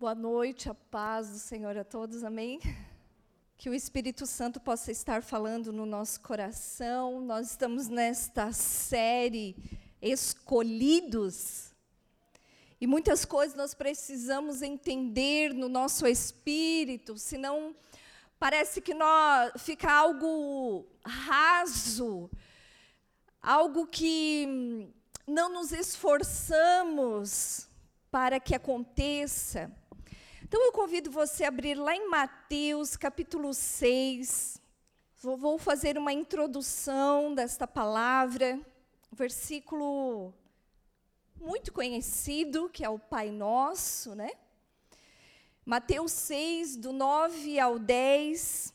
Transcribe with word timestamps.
Boa 0.00 0.14
noite, 0.14 0.66
a 0.66 0.72
paz 0.72 1.28
do 1.28 1.38
Senhor 1.38 1.76
a 1.76 1.84
todos, 1.84 2.24
amém? 2.24 2.58
Que 3.58 3.68
o 3.68 3.74
Espírito 3.74 4.24
Santo 4.24 4.58
possa 4.58 4.90
estar 4.90 5.22
falando 5.22 5.74
no 5.74 5.84
nosso 5.84 6.22
coração. 6.22 7.20
Nós 7.20 7.50
estamos 7.50 7.86
nesta 7.86 8.50
série 8.50 9.54
Escolhidos. 10.00 11.74
E 12.80 12.86
muitas 12.86 13.26
coisas 13.26 13.54
nós 13.54 13.74
precisamos 13.74 14.62
entender 14.62 15.52
no 15.52 15.68
nosso 15.68 16.06
espírito, 16.06 17.18
senão 17.18 17.76
parece 18.38 18.80
que 18.80 18.94
nós 18.94 19.52
fica 19.58 19.92
algo 19.92 20.86
raso, 21.04 22.30
algo 23.42 23.86
que 23.86 24.88
não 25.26 25.52
nos 25.52 25.72
esforçamos 25.72 27.68
para 28.10 28.40
que 28.40 28.54
aconteça. 28.54 29.70
Então 30.50 30.64
eu 30.64 30.72
convido 30.72 31.12
você 31.12 31.44
a 31.44 31.48
abrir 31.48 31.76
lá 31.76 31.94
em 31.94 32.08
Mateus 32.08 32.96
capítulo 32.96 33.54
6. 33.54 34.60
Vou 35.22 35.56
fazer 35.56 35.96
uma 35.96 36.12
introdução 36.12 37.32
desta 37.32 37.68
palavra, 37.68 38.60
versículo 39.12 40.34
muito 41.40 41.72
conhecido, 41.72 42.68
que 42.68 42.84
é 42.84 42.88
o 42.88 42.98
Pai 42.98 43.30
Nosso, 43.30 44.16
né? 44.16 44.32
Mateus 45.64 46.10
6, 46.10 46.74
do 46.78 46.92
9 46.92 47.60
ao 47.60 47.78
10, 47.78 48.74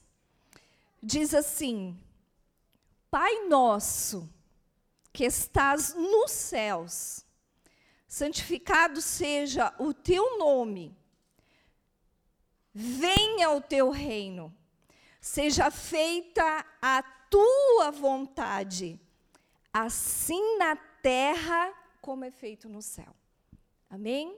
diz 1.03 1.33
assim: 1.33 1.99
Pai 3.11 3.49
nosso, 3.49 4.29
que 5.11 5.25
estás 5.25 5.93
nos 5.93 6.31
céus, 6.31 7.25
santificado 8.07 9.01
seja 9.01 9.73
o 9.77 9.93
teu 9.93 10.39
nome 10.39 10.95
venha 12.77 13.51
o 13.51 13.61
teu 13.61 13.89
reino, 13.89 14.53
seja 15.21 15.71
feita 15.71 16.65
a 16.81 17.01
tua 17.29 17.89
vontade, 17.89 18.99
assim 19.71 20.57
na 20.57 20.75
terra 20.75 21.73
como 22.01 22.25
é 22.25 22.31
feito 22.31 22.67
no 22.67 22.81
céu. 22.81 23.15
Amém? 23.89 24.37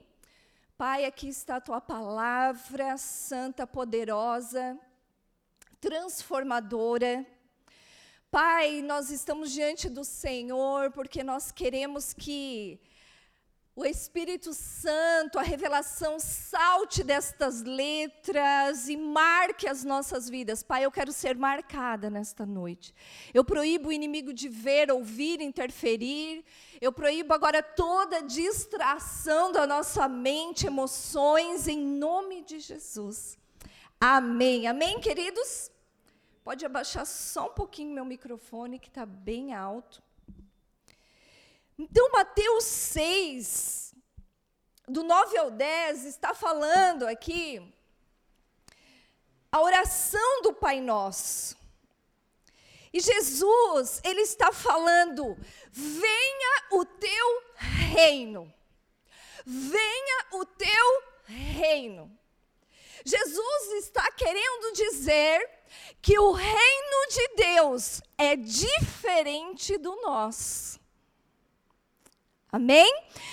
Pai, 0.76 1.04
aqui 1.04 1.28
está 1.28 1.56
a 1.56 1.60
tua 1.60 1.80
palavra 1.80 2.96
santa, 2.96 3.66
poderosa, 3.66 4.78
transformadora. 5.80 7.26
Pai, 8.30 8.82
nós 8.82 9.10
estamos 9.10 9.50
diante 9.50 9.88
do 9.88 10.04
Senhor 10.04 10.92
porque 10.92 11.24
nós 11.24 11.50
queremos 11.50 12.12
que 12.12 12.80
o 13.78 13.86
Espírito 13.86 14.52
Santo, 14.52 15.38
a 15.38 15.42
revelação, 15.42 16.18
salte 16.18 17.04
destas 17.04 17.62
letras 17.62 18.88
e 18.88 18.96
marque 18.96 19.68
as 19.68 19.84
nossas 19.84 20.28
vidas. 20.28 20.64
Pai, 20.64 20.84
eu 20.84 20.90
quero 20.90 21.12
ser 21.12 21.36
marcada 21.36 22.10
nesta 22.10 22.44
noite. 22.44 22.92
Eu 23.32 23.44
proíbo 23.44 23.90
o 23.90 23.92
inimigo 23.92 24.32
de 24.32 24.48
ver, 24.48 24.90
ouvir, 24.90 25.40
interferir. 25.40 26.44
Eu 26.80 26.92
proíbo 26.92 27.32
agora 27.32 27.62
toda 27.62 28.20
distração 28.20 29.52
da 29.52 29.64
nossa 29.64 30.08
mente, 30.08 30.66
emoções, 30.66 31.68
em 31.68 31.78
nome 31.78 32.42
de 32.42 32.58
Jesus. 32.58 33.38
Amém. 34.00 34.66
Amém, 34.66 34.98
queridos? 34.98 35.70
Pode 36.42 36.66
abaixar 36.66 37.06
só 37.06 37.46
um 37.46 37.54
pouquinho 37.54 37.94
meu 37.94 38.04
microfone, 38.04 38.80
que 38.80 38.88
está 38.88 39.06
bem 39.06 39.54
alto. 39.54 40.02
Então, 41.78 42.10
Mateus 42.10 42.64
6, 42.64 43.94
do 44.88 45.04
9 45.04 45.38
ao 45.38 45.50
10, 45.50 46.06
está 46.06 46.34
falando 46.34 47.06
aqui 47.06 47.62
a 49.52 49.60
oração 49.60 50.42
do 50.42 50.52
Pai 50.52 50.80
Nosso. 50.80 51.56
E 52.92 53.00
Jesus, 53.00 54.00
ele 54.02 54.22
está 54.22 54.50
falando: 54.52 55.36
venha 55.70 56.62
o 56.72 56.84
teu 56.84 57.42
reino. 57.54 58.52
Venha 59.46 60.26
o 60.32 60.44
teu 60.44 61.02
reino. 61.24 62.10
Jesus 63.04 63.72
está 63.84 64.10
querendo 64.12 64.72
dizer 64.72 65.48
que 66.02 66.18
o 66.18 66.32
reino 66.32 67.08
de 67.10 67.28
Deus 67.36 68.02
é 68.18 68.36
diferente 68.36 69.78
do 69.78 69.94
nosso. 70.02 70.78
Amém? 72.50 72.90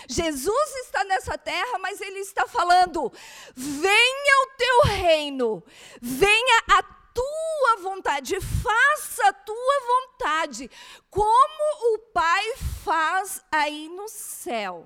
Jesus 0.09 0.76
está 0.86 1.03
nessa 1.06 1.38
terra, 1.38 1.80
mas 1.80 2.02
ele 2.02 2.20
está 2.20 2.46
falando: 2.48 3.12
venha 3.56 4.44
o 4.44 4.58
teu 4.58 4.81
reino, 4.94 5.64
venha 6.02 6.64
a 6.70 6.84
tua 6.84 7.78
vontade, 7.81 8.36
faça 8.42 9.30
a 9.30 9.34
tua 9.34 9.80
vontade, 9.88 10.70
como 11.09 11.96
o 11.96 12.00
Pai 12.14 12.56
faz 12.84 13.42
aí 13.50 13.88
no 13.88 14.09
céu. 14.09 14.86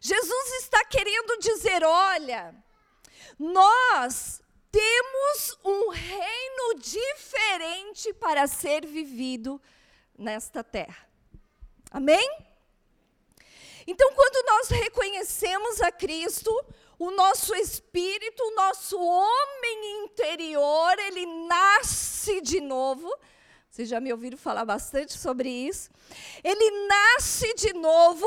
Jesus 0.00 0.62
está 0.62 0.84
querendo 0.84 1.36
dizer: 1.40 1.82
olha, 1.82 2.54
nós 3.36 4.40
temos 4.70 5.58
um 5.64 5.90
reino 5.90 6.78
diferente 6.78 8.12
para 8.14 8.46
ser 8.46 8.86
vivido 8.86 9.60
nesta 10.16 10.62
terra. 10.62 11.08
Amém? 11.90 12.46
Então, 13.86 14.12
quando 14.14 14.46
nós 14.46 14.68
reconhecemos 14.68 15.80
a 15.80 15.92
Cristo, 15.92 16.52
o 16.98 17.10
nosso 17.10 17.54
espírito, 17.54 18.42
o 18.42 18.54
nosso 18.54 18.98
homem 18.98 20.04
interior, 20.04 20.98
ele 20.98 21.26
nasce 21.46 22.40
de 22.40 22.60
novo. 22.60 23.14
Vocês 23.70 23.90
já 23.90 24.00
me 24.00 24.10
ouviram 24.10 24.38
falar 24.38 24.64
bastante 24.64 25.12
sobre 25.12 25.50
isso. 25.50 25.90
Ele 26.42 26.86
nasce 26.88 27.52
de 27.54 27.74
novo 27.74 28.26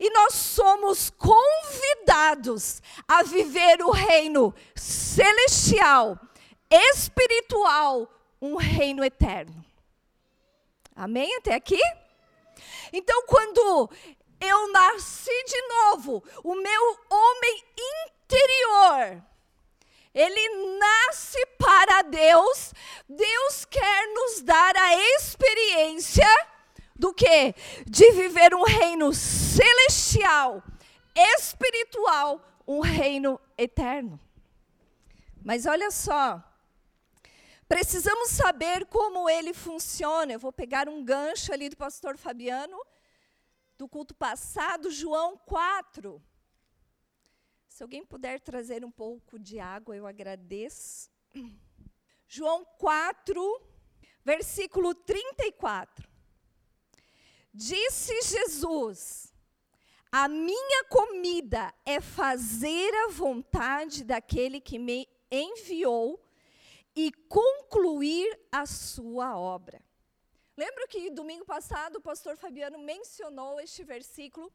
e 0.00 0.10
nós 0.10 0.34
somos 0.34 1.10
convidados 1.10 2.82
a 3.06 3.22
viver 3.22 3.80
o 3.80 3.92
reino 3.92 4.52
celestial, 4.74 6.18
espiritual, 6.68 8.12
um 8.42 8.56
reino 8.56 9.04
eterno. 9.04 9.64
Amém 10.96 11.32
até 11.36 11.54
aqui? 11.54 11.80
Então, 12.92 13.22
quando 13.26 13.88
eu 14.40 14.72
nasci 14.72 15.44
de 15.44 15.62
novo, 15.68 16.22
o 16.44 16.54
meu 16.54 16.98
homem 17.10 17.64
interior. 17.76 19.22
Ele 20.14 20.78
nasce 20.78 21.46
para 21.58 22.02
Deus. 22.02 22.72
Deus 23.08 23.64
quer 23.64 24.06
nos 24.14 24.40
dar 24.42 24.76
a 24.76 24.94
experiência 25.16 26.26
do 26.94 27.12
que? 27.12 27.54
De 27.86 28.10
viver 28.12 28.54
um 28.54 28.64
reino 28.64 29.12
celestial, 29.14 30.62
espiritual, 31.14 32.40
um 32.66 32.80
reino 32.80 33.40
eterno. 33.56 34.18
Mas 35.44 35.66
olha 35.66 35.90
só, 35.90 36.42
precisamos 37.68 38.30
saber 38.30 38.86
como 38.86 39.28
ele 39.28 39.54
funciona. 39.54 40.32
Eu 40.32 40.38
vou 40.38 40.52
pegar 40.52 40.88
um 40.88 41.04
gancho 41.04 41.52
ali 41.52 41.68
do 41.68 41.76
pastor 41.76 42.16
Fabiano 42.16 42.78
do 43.78 43.88
culto 43.88 44.12
passado, 44.12 44.90
João 44.90 45.38
4. 45.38 46.20
Se 47.68 47.84
alguém 47.84 48.04
puder 48.04 48.40
trazer 48.40 48.84
um 48.84 48.90
pouco 48.90 49.38
de 49.38 49.60
água, 49.60 49.96
eu 49.96 50.04
agradeço. 50.04 51.08
João 52.26 52.64
4, 52.76 53.62
versículo 54.24 54.92
34. 54.96 56.08
Disse 57.54 58.20
Jesus: 58.22 59.32
A 60.10 60.26
minha 60.26 60.84
comida 60.86 61.72
é 61.86 62.00
fazer 62.00 62.92
a 63.06 63.10
vontade 63.10 64.02
daquele 64.02 64.60
que 64.60 64.76
me 64.76 65.08
enviou 65.30 66.20
e 66.96 67.12
concluir 67.28 68.40
a 68.50 68.66
sua 68.66 69.38
obra. 69.38 69.87
Lembro 70.58 70.88
que 70.88 71.08
domingo 71.08 71.44
passado 71.44 71.98
o 71.98 72.00
pastor 72.00 72.36
Fabiano 72.36 72.80
mencionou 72.80 73.60
este 73.60 73.84
versículo 73.84 74.52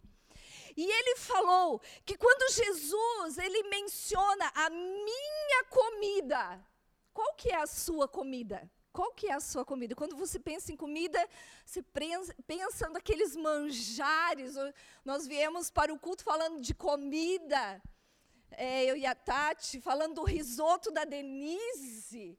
e 0.75 0.83
ele 0.83 1.15
falou 1.15 1.79
que 2.05 2.17
quando 2.17 2.51
Jesus 2.51 3.38
ele 3.38 3.63
menciona 3.69 4.51
a 4.53 4.69
minha 4.69 5.63
comida, 5.69 6.61
qual 7.13 7.33
que 7.35 7.51
é 7.51 7.55
a 7.55 7.65
sua 7.65 8.05
comida? 8.05 8.69
Qual 8.91 9.13
que 9.13 9.27
é 9.27 9.33
a 9.33 9.39
sua 9.39 9.63
comida? 9.63 9.95
Quando 9.95 10.17
você 10.17 10.38
pensa 10.38 10.73
em 10.73 10.75
comida, 10.75 11.25
você 11.65 11.81
pensa 11.81 12.89
naqueles 12.89 13.33
manjares. 13.38 14.55
Nós 15.05 15.25
viemos 15.25 15.71
para 15.71 15.94
o 15.94 15.97
culto 15.97 16.21
falando 16.21 16.59
de 16.59 16.73
comida. 16.73 17.81
É, 18.51 18.83
eu 18.83 18.97
e 18.97 19.05
a 19.05 19.15
Tati, 19.15 19.79
falando 19.79 20.15
do 20.15 20.23
risoto 20.25 20.91
da 20.91 21.05
Denise. 21.05 22.38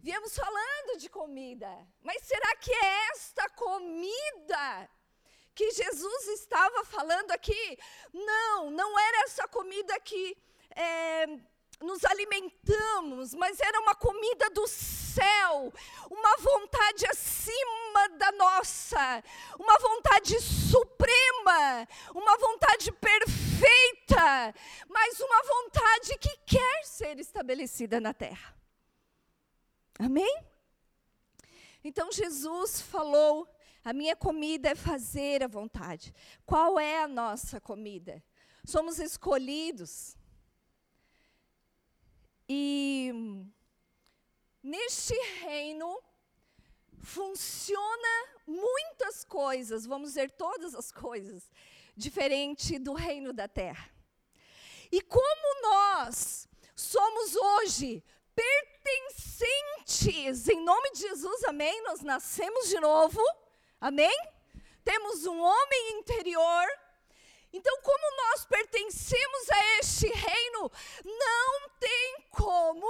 Viemos 0.00 0.34
falando 0.36 0.96
de 0.96 1.08
comida, 1.08 1.68
mas 2.02 2.22
será 2.22 2.54
que 2.56 2.72
é 2.72 3.10
esta 3.10 3.48
comida 3.50 4.88
que 5.54 5.72
Jesus 5.72 6.28
estava 6.28 6.84
falando 6.84 7.32
aqui? 7.32 7.76
Não, 8.12 8.70
não 8.70 8.96
era 8.96 9.24
essa 9.24 9.48
comida 9.48 9.98
que 9.98 10.36
é, 10.76 11.26
nos 11.80 12.04
alimentamos, 12.04 13.34
mas 13.34 13.58
era 13.58 13.80
uma 13.80 13.94
comida 13.96 14.48
do 14.50 14.68
céu, 14.68 15.72
uma 16.08 16.36
vontade 16.36 17.04
acima 17.04 18.08
da 18.18 18.30
nossa, 18.32 19.24
uma 19.58 19.78
vontade 19.80 20.40
suprema, 20.40 21.88
uma 22.14 22.38
vontade 22.38 22.92
perfeita, 22.92 24.54
mas 24.88 25.18
uma 25.18 25.42
vontade 25.42 26.18
que 26.18 26.36
quer 26.46 26.84
ser 26.84 27.18
estabelecida 27.18 28.00
na 28.00 28.14
terra. 28.14 28.57
Amém? 29.98 30.44
Então 31.82 32.12
Jesus 32.12 32.80
falou: 32.80 33.48
a 33.84 33.92
minha 33.92 34.14
comida 34.14 34.68
é 34.68 34.74
fazer 34.74 35.42
a 35.42 35.48
vontade. 35.48 36.14
Qual 36.44 36.78
é 36.78 37.02
a 37.02 37.08
nossa 37.08 37.60
comida? 37.60 38.22
Somos 38.64 38.98
escolhidos. 38.98 40.16
E 42.48 43.12
neste 44.62 45.14
reino 45.40 46.02
funciona 47.02 48.28
muitas 48.46 49.24
coisas, 49.24 49.86
vamos 49.86 50.10
dizer 50.10 50.30
todas 50.30 50.74
as 50.74 50.90
coisas, 50.92 51.50
diferente 51.96 52.78
do 52.78 52.92
reino 52.92 53.32
da 53.32 53.48
terra. 53.48 53.90
E 54.90 55.00
como 55.02 55.62
nós 55.62 56.48
somos 56.74 57.36
hoje 57.36 58.02
pertencentes, 58.34 58.77
em 60.48 60.64
nome 60.64 60.90
de 60.92 61.00
Jesus, 61.00 61.44
amém? 61.44 61.82
Nós 61.82 62.00
nascemos 62.00 62.68
de 62.68 62.80
novo, 62.80 63.20
amém? 63.80 64.16
Temos 64.84 65.26
um 65.26 65.40
homem 65.40 65.98
interior. 65.98 66.66
Então, 67.52 67.80
como 67.82 68.16
nós 68.16 68.44
pertencemos 68.44 69.50
a 69.50 69.78
este 69.78 70.06
reino, 70.08 70.70
não 71.04 71.68
tem 71.78 72.24
como 72.30 72.86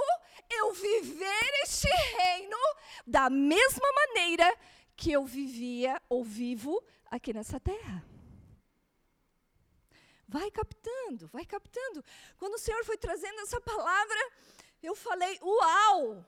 eu 0.49 0.73
viver 0.73 1.49
este 1.63 1.87
reino 1.87 2.57
da 3.05 3.29
mesma 3.29 3.87
maneira 3.93 4.57
que 4.95 5.11
eu 5.11 5.25
vivia 5.25 6.01
ou 6.09 6.23
vivo 6.23 6.83
aqui 7.09 7.33
nessa 7.33 7.59
terra. 7.59 8.03
Vai 10.27 10.51
captando, 10.51 11.27
vai 11.29 11.45
captando. 11.45 12.03
Quando 12.37 12.55
o 12.55 12.59
Senhor 12.59 12.83
foi 12.85 12.97
trazendo 12.97 13.39
essa 13.39 13.59
palavra, 13.59 14.31
eu 14.87 14.95
falei, 14.95 15.39
uau! 15.41 16.25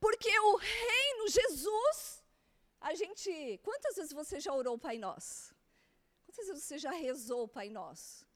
Porque 0.00 0.38
o 0.38 0.56
reino, 0.56 1.28
Jesus, 1.28 2.22
a 2.80 2.94
gente. 2.94 3.58
Quantas 3.62 3.96
vezes 3.96 4.12
você 4.12 4.38
já 4.40 4.52
orou 4.52 4.78
Pai 4.78 4.98
Nosso? 4.98 5.54
Quantas 6.26 6.46
vezes 6.46 6.64
você 6.64 6.78
já 6.78 6.90
rezou 6.90 7.48
Pai 7.48 7.70
Nosso? 7.70 8.26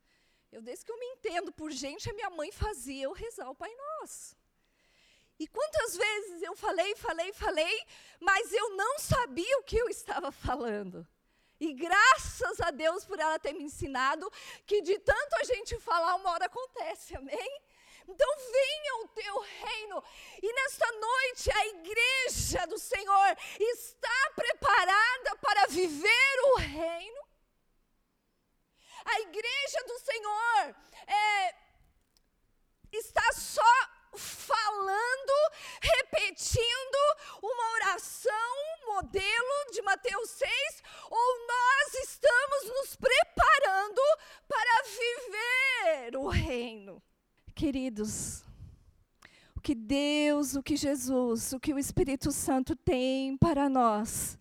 Eu, 0.50 0.62
desde 0.62 0.84
que 0.84 0.92
eu 0.92 0.98
me 0.98 1.06
entendo 1.06 1.52
por 1.52 1.70
gente, 1.70 2.08
a 2.08 2.14
minha 2.14 2.30
mãe 2.30 2.50
fazia 2.50 3.04
eu 3.04 3.12
rezar 3.12 3.50
o 3.50 3.54
Pai 3.54 3.74
Nosso. 3.74 4.34
E 5.38 5.46
quantas 5.46 5.96
vezes 5.96 6.42
eu 6.42 6.56
falei, 6.56 6.96
falei, 6.96 7.32
falei, 7.32 7.86
mas 8.18 8.52
eu 8.52 8.74
não 8.74 8.98
sabia 8.98 9.58
o 9.58 9.62
que 9.62 9.76
eu 9.76 9.88
estava 9.88 10.32
falando. 10.32 11.06
E 11.60 11.74
graças 11.74 12.60
a 12.60 12.70
Deus 12.70 13.04
por 13.04 13.18
ela 13.18 13.38
ter 13.38 13.52
me 13.52 13.64
ensinado 13.64 14.30
que 14.64 14.80
de 14.80 14.98
tanto 14.98 15.34
a 15.34 15.44
gente 15.44 15.78
falar, 15.78 16.14
uma 16.14 16.30
hora 16.30 16.46
acontece, 16.46 17.16
amém? 17.16 17.60
Então 18.08 18.28
venha 18.50 18.96
o 19.04 19.08
teu 19.08 19.38
reino. 19.40 20.02
E 20.42 20.52
nesta 20.52 20.90
noite 20.92 21.50
a 21.52 21.66
igreja 21.66 22.66
do 22.66 22.78
Senhor 22.78 23.36
está 23.60 24.32
preparada 24.34 25.36
para 25.36 25.66
viver 25.66 26.40
o 26.54 26.56
reino. 26.56 27.28
A 29.04 29.20
igreja 29.20 29.84
do 29.86 29.98
Senhor 29.98 30.76
é, 31.06 31.54
está 32.92 33.32
só 33.32 33.62
falando, 34.16 35.32
repetindo 35.82 36.98
uma 37.42 37.72
oração, 37.72 38.54
um 38.82 38.94
modelo 38.94 39.70
de 39.72 39.82
Mateus 39.82 40.30
6, 40.30 40.82
ou 41.10 41.46
nós 41.46 41.94
estamos 41.94 42.64
nos 42.64 42.96
preparando 42.96 44.02
para 44.48 44.82
viver 44.82 46.16
o 46.16 46.28
reino. 46.28 47.02
Queridos, 47.68 48.42
o 49.54 49.60
que 49.60 49.74
Deus, 49.74 50.54
o 50.54 50.62
que 50.62 50.74
Jesus, 50.74 51.52
o 51.52 51.60
que 51.60 51.74
o 51.74 51.78
Espírito 51.78 52.32
Santo 52.32 52.74
tem 52.74 53.36
para 53.36 53.68
nós. 53.68 54.38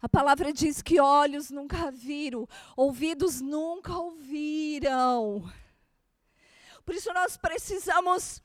A 0.00 0.08
palavra 0.08 0.54
diz 0.54 0.80
que 0.80 0.98
olhos 0.98 1.50
nunca 1.50 1.90
viram, 1.90 2.48
ouvidos 2.74 3.42
nunca 3.42 3.94
ouviram. 3.94 5.52
Por 6.82 6.94
isso 6.94 7.12
nós 7.12 7.36
precisamos 7.36 8.42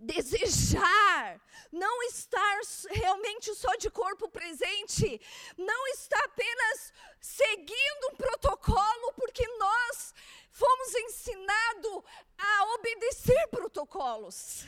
desejar, 0.00 1.40
não 1.70 2.02
estar 2.02 2.60
realmente 2.90 3.54
só 3.54 3.76
de 3.76 3.88
corpo 3.88 4.28
presente, 4.28 5.20
não 5.56 5.86
estar 5.94 6.24
apenas 6.24 6.92
seguindo 7.20 8.10
um 8.12 8.16
protocolo, 8.16 9.12
porque 9.14 9.46
nós 9.58 10.12
fomos 10.52 10.94
ensinados 10.94 12.04
a 12.38 12.64
obedecer 12.74 13.48
protocolos. 13.48 14.64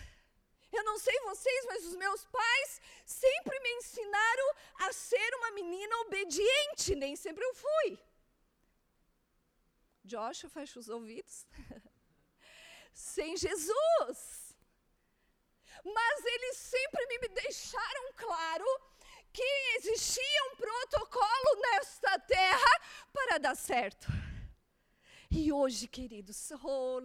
Eu 0.73 0.83
não 0.83 0.99
sei 0.99 1.17
vocês, 1.21 1.67
mas 1.67 1.85
os 1.85 1.95
meus 1.95 2.25
pais 2.25 2.81
sempre 3.07 3.61
me 3.61 3.71
ensinaram 3.75 4.55
a 4.81 4.93
ser 4.93 5.35
uma 5.37 5.53
menina 5.53 5.97
obediente, 6.01 6.97
nem 6.97 7.15
sempre 7.15 7.45
eu 7.45 7.55
fui. 7.55 7.99
Joshua, 10.03 10.51
fecha 10.51 10.79
os 10.79 10.89
ouvidos. 10.89 11.47
Sem 12.93 13.37
Jesus. 13.37 14.55
Mas 15.85 16.25
eles 16.25 16.57
sempre 16.57 17.07
me 17.07 17.29
deixaram 17.29 18.13
claro 18.17 18.67
que 19.33 19.43
existia 19.77 20.45
um 20.51 20.57
protocolo 20.57 21.61
nesta 21.61 22.19
terra 22.21 22.81
para 23.13 23.39
dar 23.39 23.55
certo. 23.55 24.07
E 25.37 25.53
hoje, 25.53 25.89
queridos, 25.89 26.53
oh, 26.63 27.01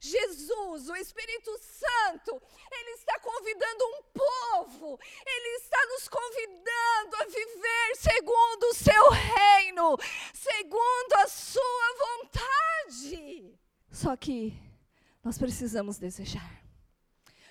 Jesus, 0.00 0.88
o 0.88 0.96
Espírito 0.96 1.50
Santo, 1.58 2.42
Ele 2.72 2.90
está 2.92 3.20
convidando 3.20 3.84
um 3.84 4.02
povo, 4.14 4.98
Ele 5.26 5.56
está 5.58 5.76
nos 5.86 6.08
convidando 6.08 7.16
a 7.16 7.24
viver 7.26 7.96
segundo 7.96 8.64
o 8.70 8.74
seu 8.74 9.10
reino, 9.10 9.98
segundo 10.32 11.12
a 11.16 11.28
sua 11.28 12.22
vontade. 12.22 13.60
Só 13.90 14.16
que 14.16 14.58
nós 15.22 15.36
precisamos 15.36 15.98
desejar, 15.98 16.64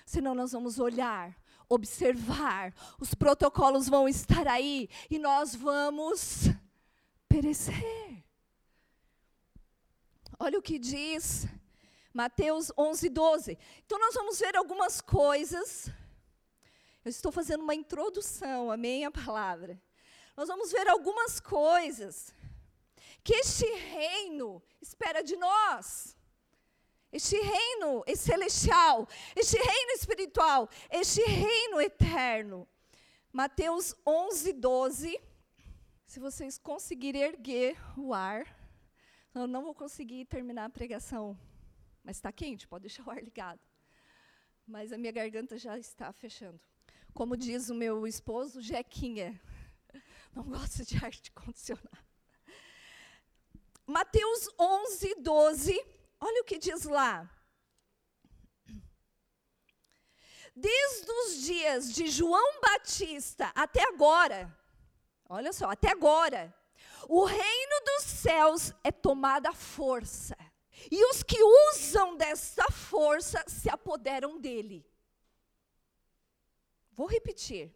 senão 0.04 0.34
nós 0.34 0.50
vamos 0.50 0.80
olhar, 0.80 1.32
observar, 1.68 2.74
os 3.00 3.14
protocolos 3.14 3.88
vão 3.88 4.08
estar 4.08 4.48
aí 4.48 4.88
e 5.08 5.16
nós 5.16 5.54
vamos 5.54 6.48
perecer. 7.28 8.22
Olha 10.44 10.58
o 10.58 10.62
que 10.62 10.76
diz 10.76 11.46
Mateus 12.12 12.72
11, 12.76 13.08
12. 13.10 13.56
Então, 13.86 13.96
nós 13.96 14.12
vamos 14.12 14.40
ver 14.40 14.56
algumas 14.56 15.00
coisas. 15.00 15.88
Eu 17.04 17.10
estou 17.10 17.30
fazendo 17.30 17.62
uma 17.62 17.76
introdução, 17.76 18.68
amém? 18.68 19.04
A 19.04 19.10
palavra. 19.12 19.80
Nós 20.36 20.48
vamos 20.48 20.72
ver 20.72 20.88
algumas 20.88 21.38
coisas 21.38 22.34
que 23.22 23.34
este 23.34 23.64
reino 23.66 24.60
espera 24.80 25.22
de 25.22 25.36
nós. 25.36 26.16
Este 27.12 27.36
reino 27.36 28.02
celestial, 28.16 29.06
este 29.36 29.56
reino 29.56 29.92
espiritual, 29.92 30.68
este 30.90 31.22
reino 31.22 31.80
eterno. 31.80 32.66
Mateus 33.32 33.94
11, 34.04 34.54
12. 34.54 35.20
Se 36.04 36.18
vocês 36.18 36.58
conseguirem 36.58 37.22
erguer 37.22 37.78
o 37.96 38.12
ar. 38.12 38.61
Eu 39.34 39.46
não 39.46 39.62
vou 39.62 39.74
conseguir 39.74 40.26
terminar 40.26 40.66
a 40.66 40.70
pregação, 40.70 41.38
mas 42.04 42.16
está 42.16 42.30
quente, 42.30 42.68
pode 42.68 42.82
deixar 42.82 43.06
o 43.06 43.10
ar 43.10 43.22
ligado. 43.22 43.60
Mas 44.66 44.92
a 44.92 44.98
minha 44.98 45.10
garganta 45.10 45.56
já 45.56 45.78
está 45.78 46.12
fechando. 46.12 46.60
Como 47.14 47.34
diz 47.34 47.70
o 47.70 47.74
meu 47.74 48.06
esposo, 48.06 48.60
Jequinha, 48.60 49.40
não 50.36 50.44
gosta 50.44 50.84
de 50.84 50.96
ar 50.96 51.10
condicionado. 51.34 51.98
Mateus 53.86 54.50
11, 54.58 55.14
12, 55.20 55.84
olha 56.20 56.42
o 56.42 56.44
que 56.44 56.58
diz 56.58 56.84
lá. 56.84 57.28
Desde 60.54 61.10
os 61.10 61.42
dias 61.42 61.94
de 61.94 62.08
João 62.08 62.60
Batista 62.60 63.50
até 63.54 63.82
agora, 63.88 64.54
olha 65.26 65.54
só, 65.54 65.70
até 65.70 65.90
agora, 65.90 66.54
o 67.08 67.24
reino 67.24 67.84
dos 67.84 68.04
céus 68.04 68.72
é 68.82 68.90
tomada 68.90 69.52
força. 69.52 70.36
E 70.90 71.04
os 71.06 71.22
que 71.22 71.38
usam 71.72 72.16
dessa 72.16 72.64
força 72.70 73.42
se 73.46 73.68
apoderam 73.68 74.40
dele. 74.40 74.84
Vou 76.92 77.06
repetir. 77.06 77.72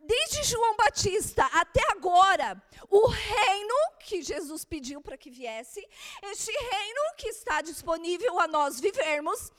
desde 0.00 0.42
João 0.44 0.74
Batista 0.74 1.44
até 1.46 1.82
agora, 1.90 2.62
o 2.88 3.08
reino 3.08 3.74
que 4.00 4.22
Jesus 4.22 4.64
pediu 4.64 5.02
para 5.02 5.18
que 5.18 5.30
viesse, 5.30 5.86
este 6.22 6.50
reino 6.50 7.14
que 7.18 7.28
está 7.28 7.60
disponível 7.60 8.40
a 8.40 8.48
nós 8.48 8.80
vivermos, 8.80 9.52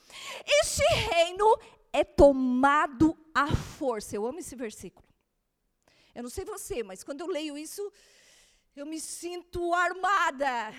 este 0.61 0.83
reino 1.11 1.55
é 1.93 2.03
tomado 2.03 3.15
à 3.33 3.47
força. 3.55 4.15
Eu 4.15 4.25
amo 4.25 4.39
esse 4.39 4.55
versículo. 4.55 5.08
Eu 6.13 6.23
não 6.23 6.29
sei 6.29 6.45
você, 6.45 6.83
mas 6.83 7.03
quando 7.03 7.21
eu 7.21 7.27
leio 7.27 7.57
isso, 7.57 7.91
eu 8.75 8.85
me 8.85 8.99
sinto 8.99 9.73
armada. 9.73 10.73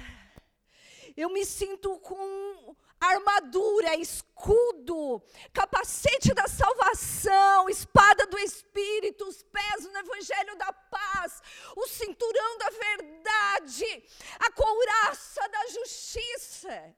Eu 1.17 1.29
me 1.31 1.45
sinto 1.45 1.99
com 2.01 2.77
armadura, 3.01 3.97
escudo, 3.97 5.23
capacete 5.53 6.35
da 6.35 6.47
salvação, 6.47 7.69
espada 7.69 8.27
do 8.27 8.39
Espírito, 8.39 9.27
os 9.27 9.43
pés 9.43 9.85
no 9.85 9.99
Evangelho 9.99 10.57
da 10.59 10.73
paz, 10.73 11.43
o 11.77 11.87
cinturão 11.89 12.59
da 12.59 12.71
verdade, 12.71 14.05
a 14.39 14.53
couraça 14.53 15.49
da 15.49 15.67
justiça. 15.69 16.95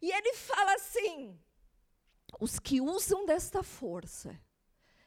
E 0.00 0.10
ele 0.10 0.34
fala 0.34 0.74
assim: 0.74 1.38
os 2.40 2.58
que 2.58 2.80
usam 2.80 3.26
desta 3.26 3.62
força 3.62 4.40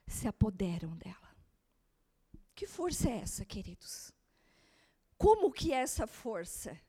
se 0.08 0.28
apoderam 0.28 0.96
dela. 0.98 1.21
Que 2.62 2.68
força 2.68 3.10
é 3.10 3.22
essa, 3.22 3.44
queridos? 3.44 4.12
Como 5.18 5.52
que 5.52 5.74
é 5.74 5.78
essa 5.78 6.06
força? 6.06 6.80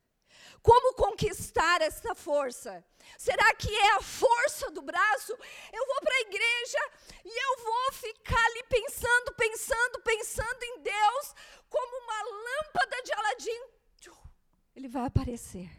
Como 0.61 0.93
conquistar 0.93 1.81
essa 1.81 2.14
força? 2.14 2.85
Será 3.17 3.55
que 3.55 3.75
é 3.75 3.93
a 3.95 4.02
força 4.02 4.71
do 4.71 4.83
braço? 4.83 5.33
Eu 5.73 5.87
vou 5.87 6.00
para 6.02 6.14
a 6.14 6.21
igreja 6.29 6.79
e 7.25 7.43
eu 7.43 7.64
vou 7.64 7.93
ficar 7.93 8.45
ali 8.49 8.62
pensando, 8.64 9.33
pensando, 9.35 10.02
pensando 10.02 10.62
em 10.62 10.83
Deus, 10.83 11.35
como 11.71 12.05
uma 12.05 12.23
lâmpada 12.23 13.02
de 13.02 13.12
Aladim. 13.14 13.62
Ele 14.76 14.88
vai 14.88 15.07
aparecer. 15.07 15.71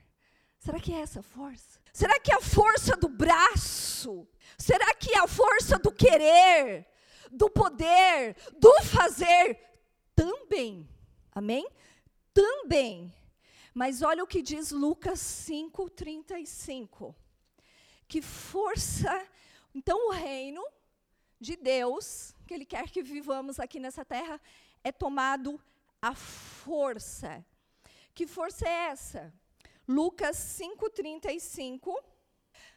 Será 0.58 0.80
que 0.80 0.92
é 0.92 1.02
essa 1.02 1.22
força? 1.22 1.80
Será 1.94 2.20
que 2.20 2.32
é 2.32 2.36
a 2.36 2.42
força 2.42 2.96
do 2.96 3.10
braço? 3.10 4.28
Será 4.58 4.92
que 4.96 5.14
é 5.14 5.20
a 5.20 5.28
força 5.28 5.78
do 5.78 5.92
querer, 5.92 6.84
do 7.32 7.48
poder, 7.48 8.36
do 8.58 8.74
fazer? 8.86 9.73
Também. 10.16 10.88
Amém? 11.32 11.68
Também. 12.34 13.14
Mas 13.74 14.02
olha 14.02 14.24
o 14.24 14.28
que 14.28 14.42
diz 14.42 14.72
Lucas 14.72 15.20
5:35. 15.20 17.16
Que 18.08 18.22
força, 18.22 19.28
então 19.74 20.10
o 20.10 20.12
reino 20.12 20.64
de 21.40 21.56
Deus, 21.56 22.36
que 22.46 22.54
ele 22.54 22.66
quer 22.66 22.90
que 22.90 23.02
vivamos 23.02 23.60
aqui 23.60 23.80
nessa 23.80 24.06
terra, 24.06 24.40
é 24.84 24.92
tomado 24.92 25.60
à 26.02 26.14
força. 26.14 27.44
Que 28.14 28.28
força 28.28 28.68
é 28.68 28.90
essa? 28.92 29.34
Lucas 29.88 30.38
5:35. 30.38 31.94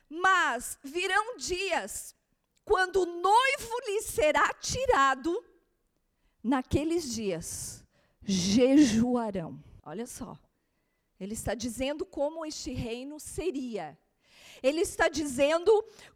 Mas 0.09 0.79
virão 0.83 1.37
dias 1.37 2.15
quando 2.65 3.03
o 3.03 3.07
noivo 3.07 3.81
lhe 3.87 4.03
será 4.03 4.53
tirado, 4.55 5.45
naqueles 6.47 7.13
dias 7.13 7.85
jejuarão. 8.23 9.63
Olha 9.83 10.07
só. 10.07 10.39
Ele 11.19 11.35
está 11.35 11.55
dizendo 11.55 12.07
como 12.07 12.47
este 12.47 12.73
reino 12.73 13.19
seria. 13.19 13.99
Ele 14.63 14.81
está 14.81 15.09
dizendo 15.09 15.71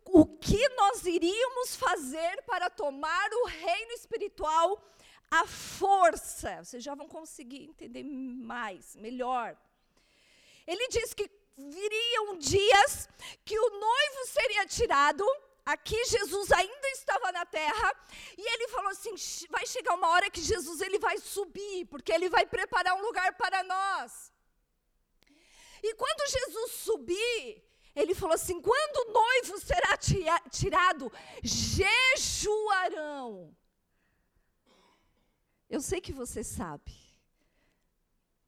o 0.05 0.25
que 0.27 0.69
nós 0.71 1.05
iríamos 1.05 1.77
fazer 1.77 2.43
para 2.47 2.71
tomar 2.71 3.29
o 3.33 3.47
reino 3.47 3.93
espiritual 3.93 4.83
à 5.31 5.47
força. 5.47 6.63
Vocês 6.63 6.83
já 6.83 6.95
vão 6.95 7.09
conseguir 7.09 7.65
entender 7.65 8.05
mais, 8.05 8.97
melhor. 8.97 9.57
Ele 10.67 10.89
diz 10.89 11.13
que 11.13 11.31
viriam 11.57 12.39
dias 12.39 13.09
que 13.45 13.59
o 13.59 13.71
noivo 13.71 14.27
seria 14.27 14.67
tirado. 14.67 15.25
Aqui 15.73 15.99
Jesus 16.07 16.51
ainda 16.53 16.89
estava 16.89 17.31
na 17.33 17.45
terra 17.47 17.89
e 18.37 18.45
ele 18.53 18.67
falou 18.69 18.91
assim: 18.91 19.15
vai 19.57 19.65
chegar 19.67 19.95
uma 19.95 20.09
hora 20.09 20.29
que 20.35 20.43
Jesus 20.53 20.81
ele 20.81 20.99
vai 20.99 21.17
subir, 21.19 21.87
porque 21.87 22.13
ele 22.13 22.29
vai 22.29 22.45
preparar 22.45 22.95
um 22.97 23.03
lugar 23.03 23.31
para 23.43 23.63
nós. 23.63 24.33
E 25.83 25.95
quando 25.95 26.31
Jesus 26.37 26.73
subir, 26.73 27.63
ele 27.95 28.15
falou 28.15 28.35
assim: 28.35 28.61
quando 28.61 28.97
o 29.03 29.13
noivo 29.13 29.55
será 29.61 29.97
tirado, 30.51 31.13
jejuarão. 31.43 33.29
Eu 35.69 35.81
sei 35.81 36.01
que 36.01 36.13
você 36.13 36.43
sabe, 36.43 36.93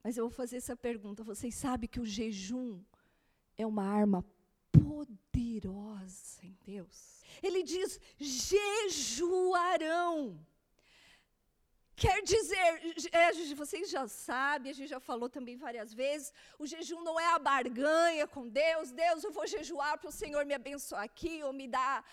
mas 0.03 0.17
eu 0.17 0.25
vou 0.27 0.35
fazer 0.41 0.57
essa 0.57 0.75
pergunta: 0.75 1.23
vocês 1.23 1.55
sabem 1.55 1.87
que 1.89 2.01
o 2.01 2.05
jejum 2.05 2.83
é 3.57 3.65
uma 3.65 3.85
arma 3.85 4.25
poderosa 4.79 6.39
em 6.43 6.57
Deus? 6.65 6.97
Ele 7.41 7.61
diz: 7.63 7.99
jejuarão. 8.17 10.15
Quer 11.95 12.19
dizer, 12.23 12.67
é, 13.11 13.31
vocês 13.53 13.89
já 13.89 14.07
sabem, 14.07 14.71
a 14.71 14.75
gente 14.75 14.89
já 14.89 14.99
falou 14.99 15.29
também 15.29 15.55
várias 15.55 15.93
vezes, 15.93 16.33
o 16.57 16.65
jejum 16.65 17.01
não 17.03 17.19
é 17.19 17.27
a 17.33 17.37
barganha 17.37 18.25
com 18.27 18.49
Deus. 18.49 18.91
Deus, 18.91 19.23
eu 19.23 19.31
vou 19.31 19.45
jejuar 19.45 19.97
para 19.99 20.09
o 20.09 20.17
Senhor 20.21 20.43
me 20.43 20.55
abençoar 20.55 21.03
aqui 21.03 21.43
ou 21.43 21.53
me 21.53 21.67
dar 21.67 22.03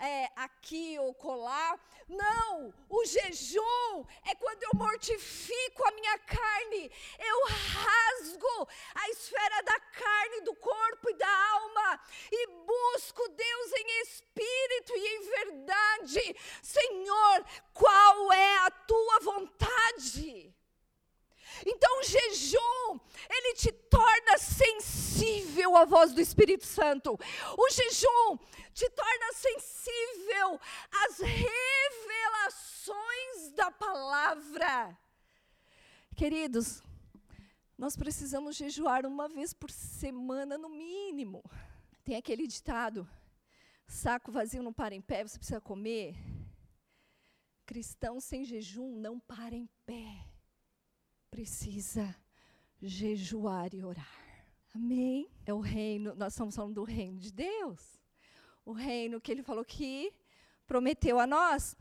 é, 0.00 0.30
aqui 0.36 0.98
ou 0.98 1.14
colar. 1.14 1.78
Não, 2.08 2.72
o 2.88 3.04
jejum 3.04 4.04
é 4.24 4.34
quando 4.34 4.62
eu 4.62 4.70
mortifico 4.74 5.86
a 5.86 5.92
minha 5.92 6.18
carne, 6.20 6.90
eu 7.18 7.46
rasgo 7.46 8.68
a 8.94 9.10
esfera 9.10 9.62
da 9.62 9.80
carne, 9.80 10.40
do 10.40 10.54
corpo 10.56 11.10
e 11.10 11.14
da 11.14 11.50
alma 11.52 12.00
e 12.32 12.46
busco 12.46 13.28
Deus 13.28 13.72
em 13.72 14.02
espírito 14.02 14.92
e 14.96 15.06
em 15.06 15.30
verdade. 15.30 16.36
Senhor, 16.62 17.44
qual 17.74 18.32
é 18.32 18.56
a 18.58 18.70
tua 18.70 19.20
vontade? 19.20 20.57
Então 21.66 22.00
o 22.00 22.04
jejum, 22.04 23.00
ele 23.28 23.54
te 23.54 23.72
torna 23.72 24.38
sensível 24.38 25.76
à 25.76 25.84
voz 25.84 26.12
do 26.12 26.20
Espírito 26.20 26.64
Santo. 26.66 27.18
O 27.56 27.70
jejum 27.70 28.38
te 28.72 28.88
torna 28.90 29.32
sensível 29.32 30.60
às 31.04 31.18
revelações 31.18 31.52
da 33.54 33.70
palavra. 33.70 34.96
Queridos, 36.14 36.82
nós 37.76 37.96
precisamos 37.96 38.56
jejuar 38.56 39.04
uma 39.06 39.28
vez 39.28 39.52
por 39.52 39.70
semana 39.70 40.56
no 40.58 40.68
mínimo. 40.68 41.42
Tem 42.04 42.16
aquele 42.16 42.46
ditado: 42.46 43.08
saco 43.86 44.30
vazio 44.30 44.62
não 44.62 44.72
para 44.72 44.94
em 44.94 45.00
pé, 45.00 45.26
você 45.26 45.38
precisa 45.38 45.60
comer. 45.60 46.14
Cristão 47.66 48.20
sem 48.20 48.44
jejum 48.44 48.96
não 48.96 49.18
para 49.20 49.54
em 49.54 49.68
pé 49.84 50.27
precisa 51.30 52.14
jejuar 52.80 53.74
e 53.74 53.84
orar. 53.84 54.18
Amém? 54.74 55.28
É 55.44 55.52
o 55.52 55.60
reino, 55.60 56.14
nós 56.14 56.32
estamos 56.32 56.54
falando 56.54 56.74
do 56.74 56.84
reino 56.84 57.18
de 57.18 57.32
Deus. 57.32 57.98
O 58.64 58.72
reino 58.72 59.20
que 59.20 59.32
ele 59.32 59.42
falou 59.42 59.64
que 59.64 60.12
prometeu 60.66 61.18
a 61.18 61.26
nós. 61.26 61.76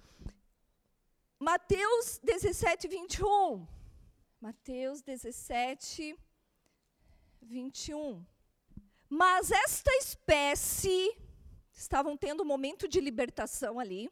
Mateus 1.39 2.20
17, 2.24 2.88
21. 2.88 3.68
Mateus 4.39 5.01
17, 5.01 6.18
21. 7.42 8.25
Mas 9.10 9.51
esta 9.51 9.92
espécie, 9.98 11.16
estavam 11.74 12.18
tendo 12.18 12.44
um 12.44 12.46
momento 12.46 12.88
de 12.88 13.00
libertação 13.00 13.80
ali, 13.80 14.10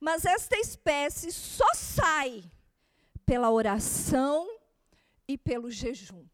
mas 0.00 0.24
esta 0.24 0.56
espécie 0.56 1.32
só 1.32 1.72
sai 1.74 2.50
pela 3.24 3.50
oração 3.50 4.48
e 5.26 5.36
pelo 5.36 5.70
jejum. 5.70 6.26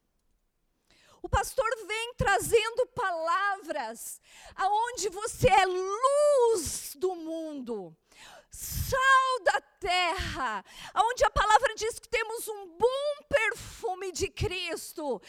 O 1.22 1.28
pastor 1.28 1.68
vem 1.86 2.14
trazendo 2.14 2.86
palavras 2.88 4.20
aonde 4.56 5.08
você 5.10 5.48
é 5.48 5.66
luz 5.66 6.94
do 6.96 7.14
mundo, 7.14 7.94
sal 8.50 9.44
da 9.44 9.60
terra, 9.60 10.64
aonde 10.94 11.24
a 11.24 11.30
palavra 11.30 11.74
diz 11.74 11.98
que 11.98 12.08
temos 12.08 12.48
um 12.48 12.68
bom 12.68 13.22
perfume 13.28 14.12
de 14.12 14.28
Cristo. 14.28 15.20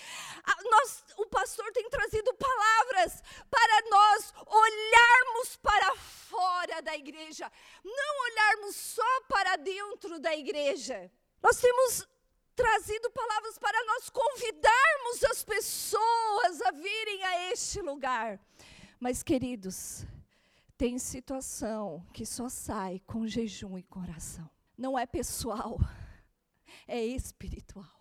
nós, 0.70 1.03
o 1.18 1.25
pastor 1.25 1.70
tem 1.74 1.89
trazido 1.89 2.34
palavras 2.36 3.22
para 3.50 3.89
nós 3.89 4.34
olharmos 4.48 5.58
para 5.58 5.96
fora 5.96 6.82
da 6.82 6.96
igreja, 6.96 7.51
não 7.84 8.20
olharmos 8.32 8.75
só 8.77 9.22
para 9.27 9.58
dentro 9.58 10.20
da 10.20 10.34
igreja. 10.36 11.12
Nós 11.41 11.57
temos 11.60 12.07
trazido 12.55 13.10
palavras 13.12 13.57
para 13.57 13.86
nós 13.86 14.10
convidarmos 14.10 15.24
as 15.31 15.43
pessoas 15.43 16.62
a 16.62 16.71
virem 16.71 17.24
a 17.24 17.51
este 17.51 17.81
lugar. 17.81 18.39
Mas, 19.00 19.24
queridos, 19.24 20.05
tem 20.77 21.00
situação 21.00 22.05
que 22.13 22.25
só 22.25 22.50
sai 22.50 23.00
com 23.05 23.27
jejum 23.27 23.77
e 23.77 23.83
coração. 23.83 24.50
não 24.77 24.98
é 24.98 25.05
pessoal, 25.05 25.79
é 26.88 27.03
espiritual. 27.03 28.00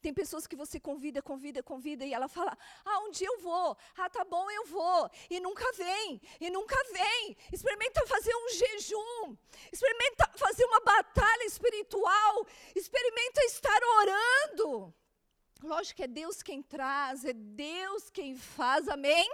Tem 0.00 0.14
pessoas 0.14 0.46
que 0.46 0.56
você 0.56 0.80
convida, 0.80 1.20
convida, 1.20 1.62
convida 1.62 2.04
e 2.06 2.14
ela 2.14 2.28
fala: 2.28 2.56
Ah, 2.84 3.00
um 3.00 3.10
dia 3.10 3.26
eu 3.26 3.38
vou. 3.40 3.76
Ah, 3.96 4.08
tá 4.08 4.24
bom, 4.24 4.50
eu 4.50 4.64
vou. 4.66 5.10
E 5.28 5.38
nunca 5.40 5.70
vem, 5.72 6.20
e 6.40 6.50
nunca 6.50 6.76
vem. 6.92 7.36
Experimenta 7.52 8.06
fazer 8.06 8.34
um 8.34 8.48
jejum. 8.48 9.36
Experimenta 9.70 10.30
fazer 10.36 10.64
uma 10.64 10.80
batalha 10.80 11.44
espiritual. 11.44 12.46
Experimenta 12.74 13.40
estar 13.44 13.80
orando. 13.98 14.94
Lógico 15.62 15.96
que 15.96 16.04
é 16.04 16.08
Deus 16.08 16.42
quem 16.42 16.62
traz, 16.62 17.24
é 17.24 17.34
Deus 17.34 18.08
quem 18.08 18.34
faz, 18.34 18.88
amém? 18.88 19.30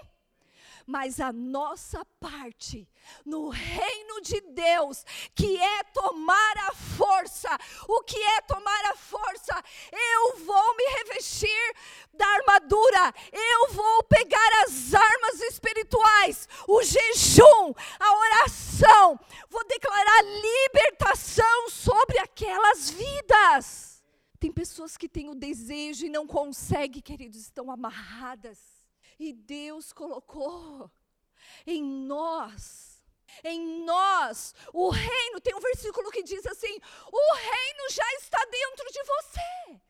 Mas 0.87 1.21
a 1.21 1.33
nossa 1.33 2.05
parte 2.21 2.89
no 3.25 3.49
reino 3.49 4.21
de 4.23 4.41
Deus, 4.41 5.05
que 5.35 5.59
é 5.59 5.83
tomar 5.85 6.59
a 6.69 6.73
força. 6.75 7.49
O 7.89 8.03
que 8.03 8.17
é 8.17 8.41
tomar 8.43 8.85
a 8.87 8.97
força? 8.97 9.63
Eu 9.93 10.39
vou 10.45 10.77
me 10.77 10.85
revestir 10.99 11.75
da 12.15 12.27
armadura, 12.27 13.15
eu 13.33 13.73
vou 13.73 14.05
pegar 14.05 14.63
as 14.65 14.95
armas 14.95 15.41
espirituais, 15.41 16.49
o 16.69 16.83
jejum, 16.83 17.75
a 17.99 18.19
oração, 18.19 19.19
vou 19.51 19.67
declarar 19.67 20.23
libertação 20.23 21.69
sobre 21.69 22.19
aquelas 22.19 22.91
vidas. 22.91 24.03
Tem 24.39 24.53
pessoas 24.53 24.97
que 24.97 25.09
têm 25.09 25.31
o 25.31 25.35
desejo 25.35 26.07
e 26.07 26.11
não 26.11 26.27
conseguem, 26.27 27.03
queridos, 27.03 27.41
estão 27.41 27.71
amarradas 27.71 28.76
e 29.19 29.33
Deus 29.33 29.93
colocou 29.93 30.91
em 31.67 31.83
nós, 31.83 33.03
em 33.43 33.85
nós, 33.85 34.55
o 34.73 34.91
reino. 34.91 35.41
Tem 35.41 35.55
um 35.55 35.61
versículo 35.61 36.11
que 36.11 36.23
diz 36.23 36.47
assim: 36.47 36.81
o 37.13 37.35
reino 37.35 37.91
já 37.91 38.15
está 38.15 38.45
dentro 38.45 38.93
de 38.93 39.03
você. 39.03 39.81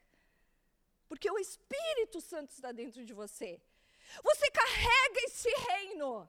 Porque 1.08 1.30
o 1.30 1.38
Espírito 1.38 2.20
Santo 2.20 2.50
está 2.50 2.72
dentro 2.72 3.04
de 3.04 3.14
você. 3.14 3.60
Você 4.22 4.50
carrega 4.50 5.20
esse 5.20 5.48
reino. 5.48 6.28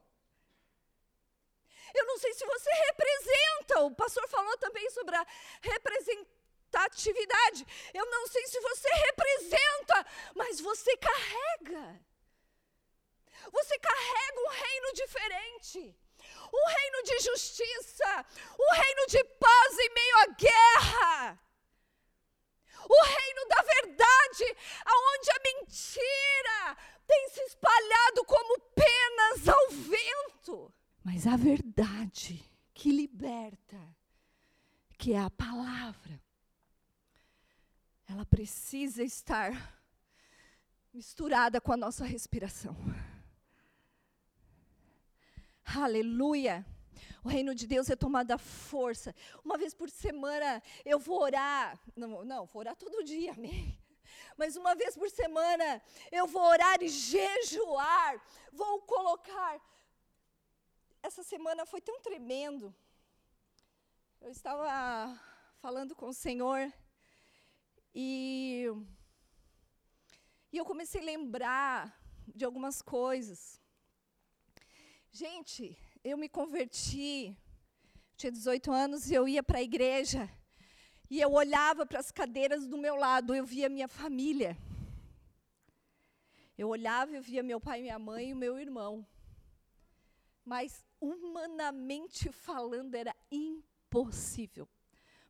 Eu 1.94 2.06
não 2.06 2.18
sei 2.18 2.34
se 2.34 2.46
você 2.46 2.70
representa, 2.70 3.82
o 3.82 3.96
pastor 3.96 4.27
falou 4.27 4.58
também 4.58 4.89
sobre 4.92 5.16
a 5.16 5.25
representatividade. 5.62 7.66
Eu 7.94 8.06
não 8.06 8.27
sei 8.27 8.46
se 8.48 8.60
você 8.60 8.89
representa, 8.89 10.06
mas 10.36 10.60
você 10.60 10.98
carrega. 10.98 12.07
Você 13.51 13.80
carrega 13.80 14.39
um 14.39 14.50
reino 14.50 14.94
diferente. 14.94 15.96
Um 16.54 16.68
reino 16.68 17.04
de 17.04 17.20
justiça, 17.20 18.25
um 18.60 18.74
reino 18.74 19.08
de 19.08 19.24
paz 19.24 19.80
em 19.80 19.94
meio 19.94 20.18
à 20.18 20.27
guerra. 20.27 21.39
O 22.89 23.04
reino 23.04 23.48
da 23.50 23.62
verdade, 23.63 24.58
aonde 24.86 25.32
a 25.32 25.39
mentira 25.44 26.77
tem 27.06 27.30
se 27.30 27.42
espalhado 27.42 28.24
como 28.25 28.60
penas 28.75 29.48
ao 29.48 29.70
vento. 29.70 30.74
Mas 31.04 31.27
a 31.27 31.36
verdade 31.36 32.44
que 32.74 32.92
liberta, 32.92 33.77
que 34.98 35.13
é 35.13 35.20
a 35.20 35.30
palavra, 35.30 36.22
ela 38.08 38.25
precisa 38.25 39.04
estar 39.04 39.82
misturada 40.94 41.60
com 41.60 41.74
a 41.74 41.77
nossa 41.77 42.06
respiração. 42.06 42.75
Aleluia. 45.76 46.66
O 47.24 47.28
reino 47.28 47.54
de 47.54 47.68
Deus 47.68 47.90
é 47.90 47.96
tomada 47.96 48.38
força. 48.38 49.14
Uma 49.44 49.58
vez 49.58 49.74
por 49.74 49.90
semana 49.90 50.64
eu 50.86 50.98
vou 50.98 51.22
orar. 51.22 51.78
Não, 51.94 52.24
não, 52.24 52.46
vou 52.46 52.62
orar 52.62 52.76
todo 52.76 53.04
dia, 53.04 53.34
amém. 53.34 53.78
Mas 54.38 54.56
uma 54.56 54.74
vez 54.76 54.96
por 54.96 55.10
semana 55.10 55.82
eu 56.10 56.26
vou 56.26 56.42
orar 56.42 56.82
e 56.82 56.88
jejuar. 56.88 58.22
Vou 58.54 58.82
colocar. 58.84 59.60
Essa 61.04 61.22
semana 61.22 61.66
foi 61.66 61.82
tão 61.82 62.00
tremendo. 62.00 62.74
Eu 64.22 64.32
estava 64.32 65.20
falando 65.60 65.94
com 65.96 66.08
o 66.08 66.14
Senhor 66.14 66.72
e, 67.94 68.68
e 70.50 70.58
eu 70.58 70.64
comecei 70.64 71.01
a 71.01 71.06
lembrar 71.06 72.01
de 72.25 72.46
algumas 72.46 72.82
coisas. 72.82 73.60
Gente, 75.20 75.64
eu 76.03 76.16
me 76.16 76.30
converti, 76.30 77.36
tinha 78.16 78.32
18 78.32 78.72
anos 78.72 79.10
e 79.10 79.16
eu 79.16 79.27
ia 79.27 79.42
para 79.42 79.58
a 79.58 79.64
igreja. 79.64 80.30
E 81.10 81.20
eu 81.20 81.34
olhava 81.34 81.88
para 81.88 82.00
as 82.00 82.12
cadeiras 82.12 82.68
do 82.68 82.77
meu 82.77 82.96
lado, 82.96 83.34
eu 83.34 83.44
via 83.44 83.68
minha 83.68 83.88
família. 83.88 84.56
Eu 86.56 86.70
olhava 86.70 87.18
e 87.18 87.20
via 87.20 87.42
meu 87.42 87.60
pai, 87.60 87.82
minha 87.82 87.98
mãe 87.98 88.30
e 88.30 88.34
o 88.34 88.36
meu 88.36 88.60
irmão. 88.60 89.03
Mas, 90.46 90.86
humanamente 91.01 92.32
falando, 92.32 92.94
era 92.94 93.16
impossível. 93.32 94.70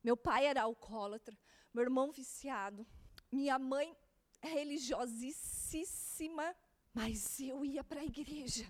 Meu 0.04 0.18
pai 0.18 0.48
era 0.48 0.64
alcoólatra, 0.64 1.38
meu 1.74 1.84
irmão 1.84 2.12
viciado, 2.12 2.86
minha 3.32 3.58
mãe 3.58 3.96
religiosíssima, 4.42 6.54
mas 6.94 7.40
eu 7.40 7.64
ia 7.64 7.86
para 7.86 8.02
a 8.02 8.06
igreja. 8.06 8.68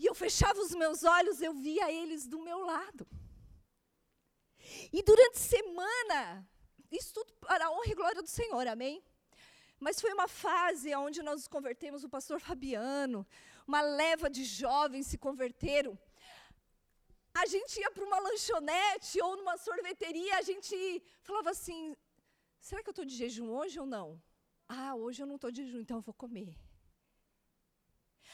E 0.00 0.06
eu 0.10 0.14
fechava 0.14 0.58
os 0.66 0.74
meus 0.82 1.00
olhos, 1.04 1.42
eu 1.42 1.52
via 1.52 1.86
eles 1.92 2.22
do 2.32 2.38
meu 2.48 2.60
lado. 2.72 3.06
E 4.96 5.02
durante 5.02 5.38
semana, 5.38 6.20
isso 6.90 7.12
tudo 7.16 7.30
para 7.34 7.66
a 7.66 7.70
honra 7.70 7.92
e 7.92 7.98
glória 8.00 8.22
do 8.22 8.32
Senhor, 8.38 8.66
amém? 8.66 9.04
Mas 9.78 10.00
foi 10.00 10.12
uma 10.14 10.26
fase 10.44 10.94
onde 10.94 11.22
nós 11.22 11.36
nos 11.40 11.48
convertemos, 11.56 12.02
o 12.02 12.08
pastor 12.16 12.40
Fabiano, 12.40 13.26
uma 13.66 13.82
leva 13.82 14.30
de 14.30 14.42
jovens 14.42 15.06
se 15.06 15.18
converteram. 15.18 15.92
A 17.34 17.44
gente 17.44 17.78
ia 17.78 17.90
para 17.90 18.08
uma 18.10 18.20
lanchonete 18.20 19.20
ou 19.20 19.36
numa 19.36 19.58
sorveteria, 19.58 20.38
a 20.38 20.42
gente 20.50 20.76
falava 21.28 21.50
assim: 21.50 21.94
será 22.58 22.82
que 22.82 22.88
eu 22.88 22.96
estou 22.96 23.04
de 23.04 23.14
jejum 23.14 23.50
hoje 23.50 23.78
ou 23.78 23.84
não? 23.84 24.08
Ah, 24.66 24.94
hoje 24.94 25.22
eu 25.22 25.26
não 25.26 25.36
estou 25.36 25.50
de 25.50 25.62
jejum, 25.62 25.80
então 25.80 25.98
eu 25.98 26.06
vou 26.10 26.14
comer. 26.14 26.56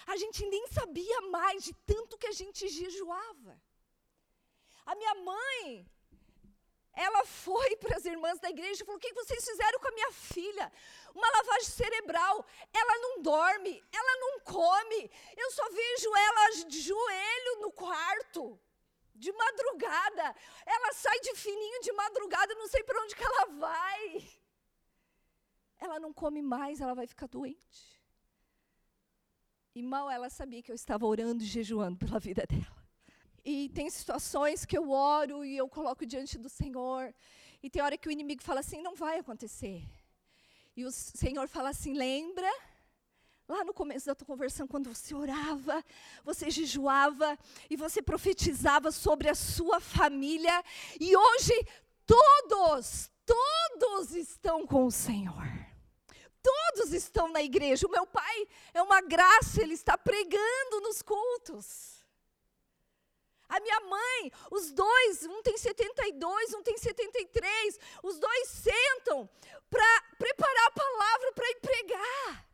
A 0.06 0.16
gente 0.16 0.44
nem 0.46 0.66
sabia 0.68 1.20
mais 1.22 1.64
de 1.64 1.72
tanto 1.86 2.18
que 2.18 2.26
a 2.26 2.32
gente 2.32 2.68
jejuava. 2.68 3.60
A 4.84 4.94
minha 4.94 5.14
mãe, 5.16 5.88
ela 6.92 7.24
foi 7.24 7.76
para 7.82 7.96
as 7.96 8.04
irmãs 8.04 8.38
da 8.40 8.50
igreja 8.50 8.82
e 8.82 8.86
falou: 8.86 8.98
O 8.98 9.00
que 9.00 9.12
vocês 9.12 9.44
fizeram 9.44 9.78
com 9.80 9.88
a 9.88 9.92
minha 9.92 10.12
filha? 10.12 10.72
Uma 11.14 11.30
lavagem 11.30 11.70
cerebral. 11.70 12.46
Ela 12.72 12.98
não 12.98 13.22
dorme, 13.22 13.84
ela 13.92 14.16
não 14.20 14.40
come. 14.40 15.10
Eu 15.36 15.50
só 15.50 15.68
vejo 15.70 16.16
ela 16.16 16.50
de 16.66 16.80
joelho 16.80 17.60
no 17.60 17.72
quarto, 17.72 18.58
de 19.14 19.32
madrugada. 19.32 20.34
Ela 20.64 20.92
sai 20.92 21.18
de 21.20 21.34
fininho 21.34 21.80
de 21.80 21.92
madrugada, 21.92 22.54
não 22.54 22.68
sei 22.68 22.82
para 22.82 23.02
onde 23.02 23.14
que 23.14 23.24
ela 23.24 23.46
vai. 23.46 24.30
Ela 25.78 26.00
não 26.00 26.12
come 26.12 26.42
mais, 26.42 26.80
ela 26.80 26.94
vai 26.94 27.06
ficar 27.06 27.26
doente. 27.26 27.95
E 29.76 29.82
mal 29.82 30.10
ela 30.10 30.30
sabia 30.30 30.62
que 30.62 30.70
eu 30.72 30.74
estava 30.74 31.04
orando 31.04 31.44
e 31.44 31.46
jejuando 31.46 31.98
pela 31.98 32.18
vida 32.18 32.44
dela. 32.48 32.82
E 33.44 33.68
tem 33.74 33.90
situações 33.90 34.64
que 34.64 34.76
eu 34.76 34.90
oro 34.90 35.44
e 35.44 35.54
eu 35.54 35.68
coloco 35.68 36.06
diante 36.06 36.38
do 36.38 36.48
Senhor. 36.48 37.14
E 37.62 37.68
tem 37.68 37.82
hora 37.82 37.98
que 37.98 38.08
o 38.08 38.10
inimigo 38.10 38.42
fala 38.42 38.60
assim: 38.60 38.80
não 38.80 38.94
vai 38.94 39.18
acontecer. 39.18 39.86
E 40.74 40.82
o 40.86 40.90
Senhor 40.90 41.46
fala 41.46 41.68
assim: 41.68 41.92
lembra? 41.92 42.50
Lá 43.46 43.64
no 43.64 43.74
começo 43.74 44.06
da 44.06 44.14
tua 44.14 44.26
conversão, 44.26 44.66
quando 44.66 44.92
você 44.92 45.14
orava, 45.14 45.84
você 46.24 46.50
jejuava 46.50 47.38
e 47.68 47.76
você 47.76 48.00
profetizava 48.00 48.90
sobre 48.90 49.28
a 49.28 49.34
sua 49.34 49.78
família. 49.78 50.64
E 50.98 51.14
hoje, 51.14 51.52
todos, 52.06 53.10
todos 53.26 54.14
estão 54.14 54.66
com 54.66 54.86
o 54.86 54.90
Senhor. 54.90 55.65
Todos 56.46 56.92
estão 56.92 57.26
na 57.28 57.42
igreja. 57.42 57.86
O 57.88 57.90
meu 57.90 58.06
pai 58.06 58.46
é 58.72 58.80
uma 58.80 59.00
graça, 59.00 59.60
ele 59.62 59.74
está 59.74 59.98
pregando 59.98 60.80
nos 60.80 61.02
cultos. 61.02 61.96
A 63.48 63.58
minha 63.58 63.80
mãe, 63.80 64.32
os 64.50 64.70
dois, 64.70 65.24
um 65.24 65.42
tem 65.42 65.56
72, 65.56 66.54
um 66.54 66.62
tem 66.62 66.76
73, 66.78 67.80
os 68.02 68.18
dois 68.18 68.48
sentam 68.48 69.28
para 69.68 70.02
preparar 70.18 70.66
a 70.66 70.70
palavra 70.70 71.32
para 71.32 71.50
ir 71.50 71.60
pregar 71.60 72.48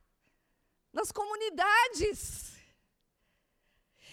nas 0.93 1.13
comunidades. 1.13 2.53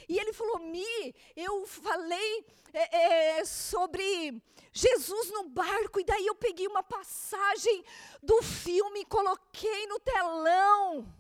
E 0.10 0.18
ele 0.18 0.34
falou: 0.34 0.58
Mi, 0.58 1.16
eu 1.36 1.68
falei 1.68 2.46
é, 2.74 3.38
é, 3.38 3.46
sobre 3.46 4.42
Jesus 4.74 5.30
no 5.30 5.48
barco, 5.50 6.00
e 6.00 6.04
daí 6.04 6.26
eu 6.26 6.34
peguei 6.34 6.68
uma 6.68 6.82
passagem 6.82 7.86
do 8.22 8.42
filme 8.42 9.02
e 9.02 9.06
coloquei 9.06 9.86
no 9.86 10.00
telão. 10.00 11.14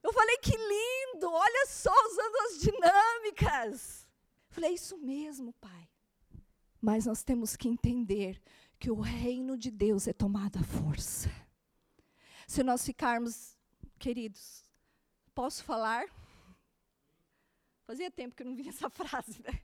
Eu 0.00 0.12
falei: 0.12 0.38
Que 0.38 0.56
lindo, 0.56 1.28
olha 1.28 1.66
só, 1.66 1.92
usando 2.06 2.36
as 2.46 2.58
dinâmicas. 2.60 4.08
Eu 4.48 4.54
falei: 4.54 4.70
É 4.70 4.74
isso 4.74 4.96
mesmo, 4.96 5.52
pai. 5.54 5.88
Mas 6.80 7.06
nós 7.06 7.24
temos 7.24 7.56
que 7.56 7.68
entender 7.68 8.40
que 8.78 8.92
o 8.92 9.00
reino 9.00 9.56
de 9.56 9.72
Deus 9.72 10.06
é 10.06 10.12
tomado 10.12 10.58
à 10.58 10.62
força. 10.62 11.30
Se 12.46 12.62
nós 12.62 12.84
ficarmos, 12.84 13.56
queridos, 13.98 14.64
posso 15.34 15.64
falar? 15.64 16.04
Fazia 17.92 18.10
tempo 18.10 18.34
que 18.34 18.42
eu 18.42 18.46
não 18.46 18.56
via 18.56 18.70
essa 18.70 18.88
frase, 18.90 19.42
né? 19.42 19.60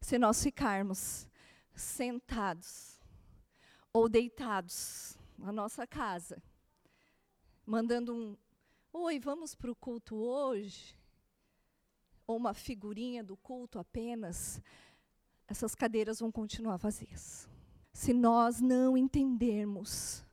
Se 0.00 0.16
nós 0.16 0.40
ficarmos 0.40 1.26
sentados 1.74 2.96
ou 3.92 4.08
deitados 4.08 5.18
na 5.36 5.50
nossa 5.50 5.84
casa, 5.84 6.40
mandando 7.66 8.14
um 8.14 8.36
Oi, 8.92 9.18
vamos 9.18 9.52
para 9.52 9.68
o 9.68 9.74
culto 9.74 10.14
hoje? 10.14 10.96
Ou 12.24 12.36
uma 12.36 12.54
figurinha 12.54 13.24
do 13.24 13.36
culto 13.36 13.76
apenas, 13.76 14.62
essas 15.48 15.74
cadeiras 15.74 16.20
vão 16.20 16.30
continuar 16.30 16.76
vazias. 16.76 17.48
Se 17.92 18.12
nós 18.12 18.60
não 18.60 18.96
entendermos 18.96 20.24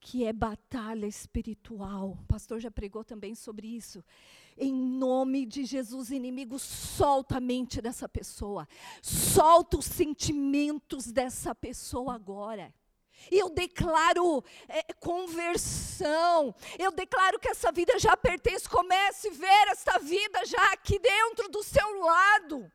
que 0.00 0.24
é 0.24 0.32
batalha 0.32 1.06
espiritual, 1.06 2.12
o 2.12 2.26
pastor 2.26 2.58
já 2.58 2.70
pregou 2.70 3.04
também 3.04 3.34
sobre 3.34 3.68
isso. 3.68 4.02
Em 4.56 4.72
nome 4.72 5.44
de 5.44 5.64
Jesus, 5.64 6.10
inimigo, 6.10 6.58
solta 6.58 7.36
a 7.36 7.40
mente 7.40 7.80
dessa 7.80 8.08
pessoa, 8.08 8.66
solta 9.02 9.78
os 9.78 9.84
sentimentos 9.84 11.12
dessa 11.12 11.54
pessoa 11.54 12.14
agora. 12.14 12.74
E 13.30 13.38
eu 13.38 13.50
declaro 13.50 14.42
é, 14.66 14.82
conversão. 14.94 16.54
Eu 16.78 16.90
declaro 16.90 17.38
que 17.38 17.48
essa 17.48 17.70
vida 17.70 17.98
já 17.98 18.16
pertence. 18.16 18.66
Comece 18.66 19.28
a 19.28 19.32
ver 19.32 19.68
essa 19.68 19.98
vida 19.98 20.46
já 20.46 20.72
aqui 20.72 20.98
dentro 20.98 21.48
do 21.50 21.62
seu 21.62 22.00
lado. 22.00 22.72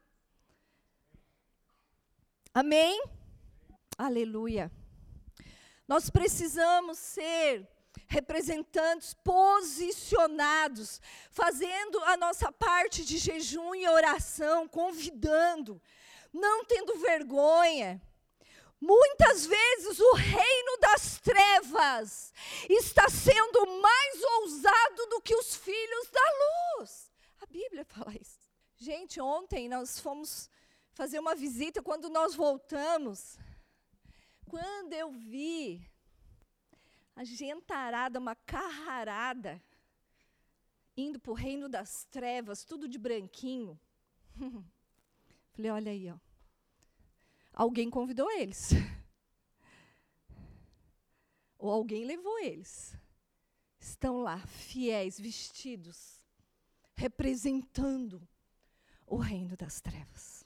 Amém? 2.54 3.04
Aleluia. 3.98 4.72
Nós 5.88 6.10
precisamos 6.10 6.98
ser 6.98 7.68
representantes 8.08 9.14
posicionados, 9.14 11.02
fazendo 11.32 12.00
a 12.04 12.18
nossa 12.18 12.52
parte 12.52 13.04
de 13.04 13.18
jejum 13.18 13.74
e 13.76 13.88
oração, 13.88 14.68
convidando, 14.68 15.82
não 16.34 16.66
tendo 16.66 16.98
vergonha. 16.98 18.02
Muitas 18.80 19.46
vezes 19.46 20.00
o 20.00 20.14
reino 20.14 20.78
das 20.80 21.20
trevas 21.20 22.34
está 22.70 23.10
sendo 23.10 23.82
mais 23.82 24.24
ousado 24.24 25.08
do 25.10 25.22
que 25.22 25.36
os 25.36 25.56
filhos 25.56 26.10
da 26.12 26.80
luz. 26.80 27.12
A 27.42 27.46
Bíblia 27.46 27.86
fala 27.90 28.14
isso. 28.14 28.40
Gente, 28.78 29.22
ontem 29.22 29.70
nós 29.70 30.00
fomos 30.00 30.50
fazer 30.94 31.20
uma 31.20 31.36
visita 31.36 31.82
quando 31.82 32.10
nós 32.10 32.36
voltamos. 32.36 33.38
Quando 34.46 34.94
eu 34.94 35.12
vi 35.12 35.86
a 37.16 37.24
gentarada, 37.24 38.20
uma 38.20 38.36
carrarada, 38.36 39.62
indo 40.96 41.20
para 41.20 41.32
o 41.32 41.36
reino 41.36 41.68
das 41.68 42.06
trevas, 42.06 42.64
tudo 42.64 42.88
de 42.88 42.98
branquinho. 42.98 43.80
Falei, 45.54 45.72
olha 45.72 45.92
aí, 45.92 46.10
ó. 46.10 46.18
Alguém 47.54 47.90
convidou 47.90 48.30
eles. 48.32 48.72
Ou 51.58 51.72
alguém 51.72 52.04
levou 52.04 52.38
eles. 52.40 52.96
Estão 53.80 54.22
lá, 54.22 54.40
fiéis, 54.46 55.20
vestidos, 55.20 56.20
representando 56.96 58.28
o 59.06 59.18
reino 59.18 59.56
das 59.56 59.80
trevas. 59.80 60.45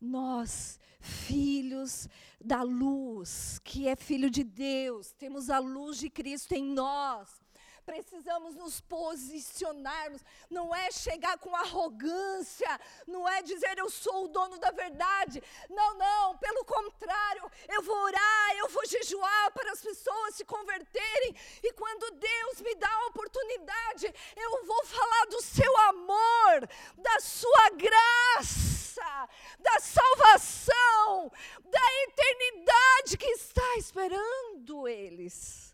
Nós, 0.00 0.78
filhos 1.00 2.08
da 2.40 2.62
luz, 2.62 3.60
que 3.64 3.88
é 3.88 3.96
filho 3.96 4.30
de 4.30 4.44
Deus, 4.44 5.12
temos 5.12 5.50
a 5.50 5.58
luz 5.58 5.98
de 5.98 6.08
Cristo 6.08 6.52
em 6.52 6.64
nós 6.64 7.47
precisamos 7.88 8.54
nos 8.54 8.82
posicionarmos. 8.82 10.22
Não 10.50 10.74
é 10.74 10.90
chegar 10.90 11.38
com 11.38 11.56
arrogância, 11.56 12.68
não 13.06 13.26
é 13.26 13.40
dizer 13.40 13.78
eu 13.78 13.88
sou 13.88 14.26
o 14.26 14.28
dono 14.28 14.58
da 14.58 14.70
verdade. 14.70 15.42
Não, 15.70 15.94
não, 15.96 16.36
pelo 16.36 16.66
contrário, 16.66 17.50
eu 17.66 17.82
vou 17.82 17.96
orar, 17.96 18.56
eu 18.58 18.68
vou 18.68 18.84
jejuar 18.86 19.50
para 19.52 19.72
as 19.72 19.80
pessoas 19.80 20.34
se 20.34 20.44
converterem. 20.44 21.34
E 21.62 21.72
quando 21.72 22.10
Deus 22.10 22.60
me 22.60 22.74
dá 22.74 22.92
a 22.92 23.06
oportunidade, 23.06 24.14
eu 24.36 24.66
vou 24.66 24.84
falar 24.84 25.24
do 25.26 25.40
seu 25.40 25.76
amor, 25.92 26.68
da 26.98 27.20
sua 27.20 27.70
graça, 27.70 29.28
da 29.58 29.80
salvação, 29.80 31.32
da 31.64 31.86
eternidade 32.04 33.16
que 33.16 33.30
está 33.30 33.76
esperando 33.76 34.86
eles. 34.86 35.67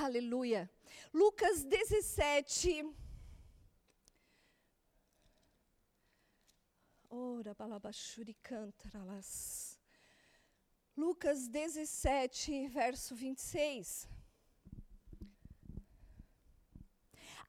Aleluia. 0.00 0.68
Lucas 1.12 1.62
17. 1.62 2.84
Ora, 7.08 7.54
balabachuri 7.54 8.34
cantaras. 8.34 9.78
Lucas 10.96 11.46
17, 11.46 12.66
verso 12.68 13.14
26. 13.14 14.08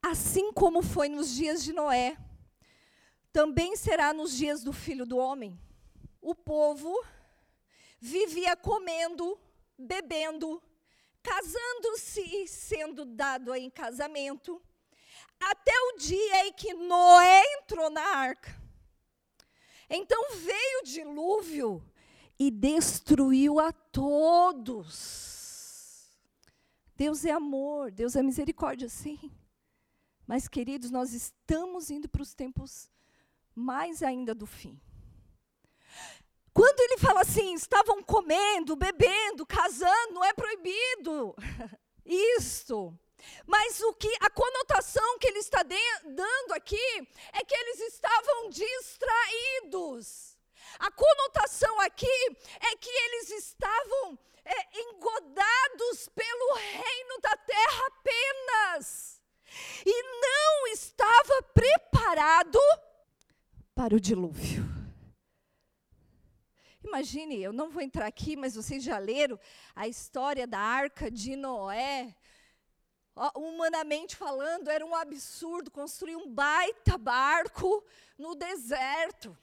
Assim 0.01 0.53
como 0.53 0.83
foi 0.83 1.09
nos 1.09 1.33
dias 1.33 1.63
de 1.63 1.73
Noé, 1.73 2.15
também 3.33 3.75
será 3.75 4.13
nos 4.13 4.37
dias 4.37 4.63
do 4.63 4.71
filho 4.71 5.05
do 5.05 5.17
homem. 5.17 5.59
O 6.21 6.35
povo 6.35 6.93
vivia 7.99 8.55
comendo, 8.55 9.39
bebendo, 9.77 10.61
casando-se 11.25 12.21
e 12.21 12.47
sendo 12.47 13.03
dado 13.03 13.55
em 13.55 13.67
casamento, 13.67 14.61
até 15.39 15.73
o 15.89 15.97
dia 15.97 16.45
em 16.45 16.53
que 16.53 16.75
Noé 16.75 17.41
entrou 17.55 17.89
na 17.89 18.01
arca. 18.01 18.55
Então 19.89 20.35
veio 20.35 20.81
o 20.81 20.83
dilúvio 20.83 21.83
e 22.37 22.51
destruiu 22.51 23.59
a 23.59 23.73
todos. 23.73 25.33
Deus 26.95 27.25
é 27.25 27.31
amor, 27.31 27.91
Deus 27.91 28.15
é 28.15 28.21
misericórdia, 28.21 28.87
sim. 28.87 29.31
Mas, 30.27 30.47
queridos, 30.47 30.91
nós 30.91 31.11
estamos 31.11 31.89
indo 31.89 32.07
para 32.07 32.21
os 32.21 32.35
tempos 32.35 32.89
mais 33.53 34.01
ainda 34.03 34.33
do 34.33 34.45
fim. 34.45 34.79
Quando 36.55 36.79
ele 36.79 36.97
fala 36.99 37.19
assim, 37.19 37.53
estavam 37.53 38.01
comendo, 38.01 38.77
bebendo, 38.77 39.45
casando, 39.45 40.13
não 40.13 40.23
é 40.23 40.31
proibido. 40.31 41.35
Isto. 42.37 42.97
Mas 43.45 43.81
o 43.81 43.93
que 43.93 44.09
a 44.21 44.29
conotação 44.29 45.19
que 45.19 45.27
ele 45.27 45.39
está 45.39 45.63
de, 45.63 45.75
dando 46.05 46.53
aqui 46.53 47.09
é 47.33 47.43
que 47.43 47.53
eles 47.53 47.81
estavam 47.81 48.49
distraídos. 48.49 50.37
A 50.79 50.89
conotação 50.91 51.77
aqui 51.81 52.37
é 52.61 52.75
que 52.77 52.89
eles 52.89 53.31
estavam 53.31 54.17
é, 54.45 54.79
engodados 54.79 56.07
pelo 56.15 56.53
reino 56.53 57.19
da 57.21 57.35
terra 57.35 57.87
apenas. 57.87 59.21
E 59.85 60.03
não 60.21 60.67
estava 60.67 61.41
preparado 61.53 62.59
para 63.75 63.93
o 63.93 63.99
dilúvio. 63.99 64.74
Imagine, 66.87 67.41
eu 67.41 67.51
não 67.51 67.71
vou 67.71 67.81
entrar 67.81 68.05
aqui, 68.05 68.35
mas 68.35 68.53
vocês 68.53 68.83
já 68.83 68.99
leram 68.99 69.39
a 69.75 69.87
história 69.87 70.45
da 70.45 70.59
arca 70.59 71.09
de 71.09 71.35
Noé. 71.35 72.15
Humanamente 73.35 74.15
falando, 74.15 74.69
era 74.69 74.85
um 74.85 74.93
absurdo 74.93 75.71
construir 75.71 76.15
um 76.15 76.29
baita 76.29 76.97
barco 76.97 77.83
no 78.17 78.35
deserto, 78.35 79.35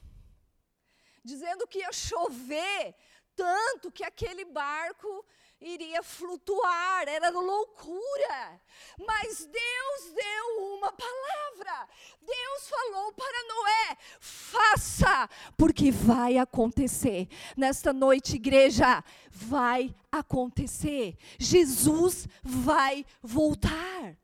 dizendo 1.24 1.66
que 1.66 1.80
ia 1.80 1.92
chover 1.92 2.94
tanto 3.34 3.90
que 3.90 4.04
aquele 4.04 4.44
barco 4.44 5.24
iria 5.62 6.02
flutuar, 6.02 7.08
era 7.08 7.30
loucura. 7.30 8.60
Mas 8.98 9.46
Deus 9.46 10.14
deu 10.14 10.74
uma 10.74 10.92
palavra. 10.92 11.88
Deus 12.20 12.68
falou 12.68 13.12
para 13.12 13.48
Noé: 13.48 13.96
faça, 14.20 15.28
porque 15.56 15.90
vai 15.90 16.38
acontecer. 16.38 17.28
Nesta 17.56 17.92
noite, 17.92 18.36
igreja, 18.36 19.02
vai 19.30 19.94
acontecer. 20.10 21.16
Jesus 21.38 22.26
vai 22.42 23.06
voltar. 23.22 24.16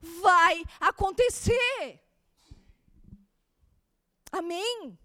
Vai 0.00 0.62
acontecer. 0.80 2.00
Amém. 4.30 4.98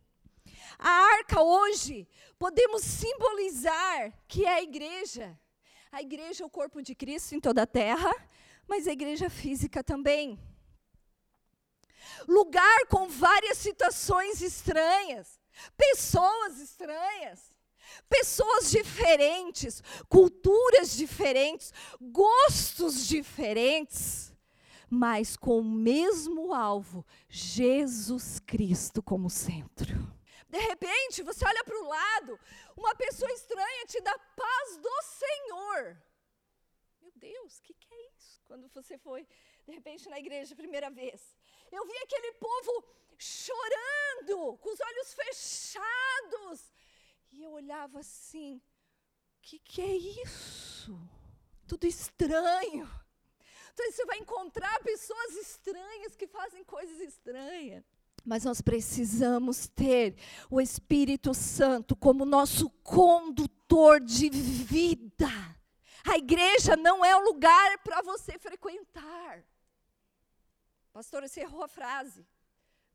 A 0.77 0.89
arca 0.89 1.41
hoje 1.41 2.07
podemos 2.38 2.83
simbolizar 2.83 4.13
que 4.27 4.45
é 4.45 4.55
a 4.55 4.62
igreja. 4.62 5.39
A 5.91 6.01
igreja 6.01 6.43
é 6.43 6.45
o 6.45 6.49
corpo 6.49 6.81
de 6.81 6.95
Cristo 6.95 7.36
em 7.36 7.39
toda 7.39 7.63
a 7.63 7.67
terra, 7.67 8.12
mas 8.67 8.88
a 8.88 8.91
igreja 8.91 9.29
física 9.29 9.83
também. 9.83 10.39
lugar 12.27 12.86
com 12.88 13.07
várias 13.07 13.57
situações 13.57 14.41
estranhas, 14.41 15.39
pessoas 15.75 16.59
estranhas, 16.59 17.53
pessoas 18.09 18.71
diferentes, 18.71 19.81
culturas 20.07 20.95
diferentes, 20.95 21.73
gostos 21.99 23.07
diferentes, 23.07 24.33
mas 24.89 25.36
com 25.36 25.59
o 25.59 25.63
mesmo 25.63 26.53
alvo, 26.53 27.05
Jesus 27.27 28.39
Cristo 28.39 29.01
como 29.01 29.29
centro. 29.29 30.12
De 30.54 30.60
repente, 30.60 31.24
você 31.24 31.44
olha 31.52 31.63
para 31.63 31.80
o 31.80 31.88
lado, 31.88 32.39
uma 32.78 32.94
pessoa 32.94 33.32
estranha 33.32 33.88
te 33.88 34.00
dá 34.02 34.16
paz 34.44 34.78
do 34.78 34.96
Senhor. 35.02 35.80
Meu 37.02 37.12
Deus, 37.16 37.58
o 37.58 37.62
que, 37.63 37.74
que 37.74 37.92
é 37.92 38.10
isso? 38.12 38.39
Quando 38.46 38.70
você 38.70 38.96
foi, 39.00 39.28
de 39.66 39.72
repente, 39.72 40.08
na 40.08 40.20
igreja 40.20 40.54
a 40.54 40.62
primeira 40.63 40.92
vez, 40.92 41.36
eu 41.72 41.84
vi 41.88 41.98
aquele 42.04 42.34
povo 42.34 42.72
chorando, 43.18 44.56
com 44.60 44.70
os 44.72 44.80
olhos 44.80 45.13
fechados. 45.22 46.72
E 47.32 47.42
eu 47.42 47.52
olhava 47.52 47.98
assim: 48.02 48.58
o 48.58 49.42
que, 49.42 49.58
que 49.58 49.82
é 49.82 49.96
isso? 50.24 50.96
Tudo 51.68 51.88
estranho. 51.88 52.88
Então 53.72 53.92
você 53.92 54.06
vai 54.06 54.20
encontrar 54.20 54.80
pessoas 54.84 55.32
estranhas 55.48 56.16
que 56.16 56.28
fazem 56.28 56.63
coisas 56.63 57.00
estranhas. 57.00 57.84
Mas 58.25 58.45
nós 58.45 58.62
precisamos 58.62 59.67
ter 59.67 60.15
o 60.49 60.62
Espírito 60.62 61.33
Santo 61.33 61.93
como 61.93 62.23
nosso 62.23 62.69
condutor 62.81 63.99
de 63.99 64.29
vida. 64.29 65.27
A 66.05 66.17
igreja 66.17 66.77
não 66.77 67.03
é 67.03 67.15
o 67.17 67.25
lugar 67.25 67.77
para 67.79 68.01
você 68.01 68.39
frequentar. 68.39 69.43
Pastor, 70.93 71.27
você 71.27 71.41
errou 71.41 71.63
a 71.63 71.67
frase. 71.67 72.25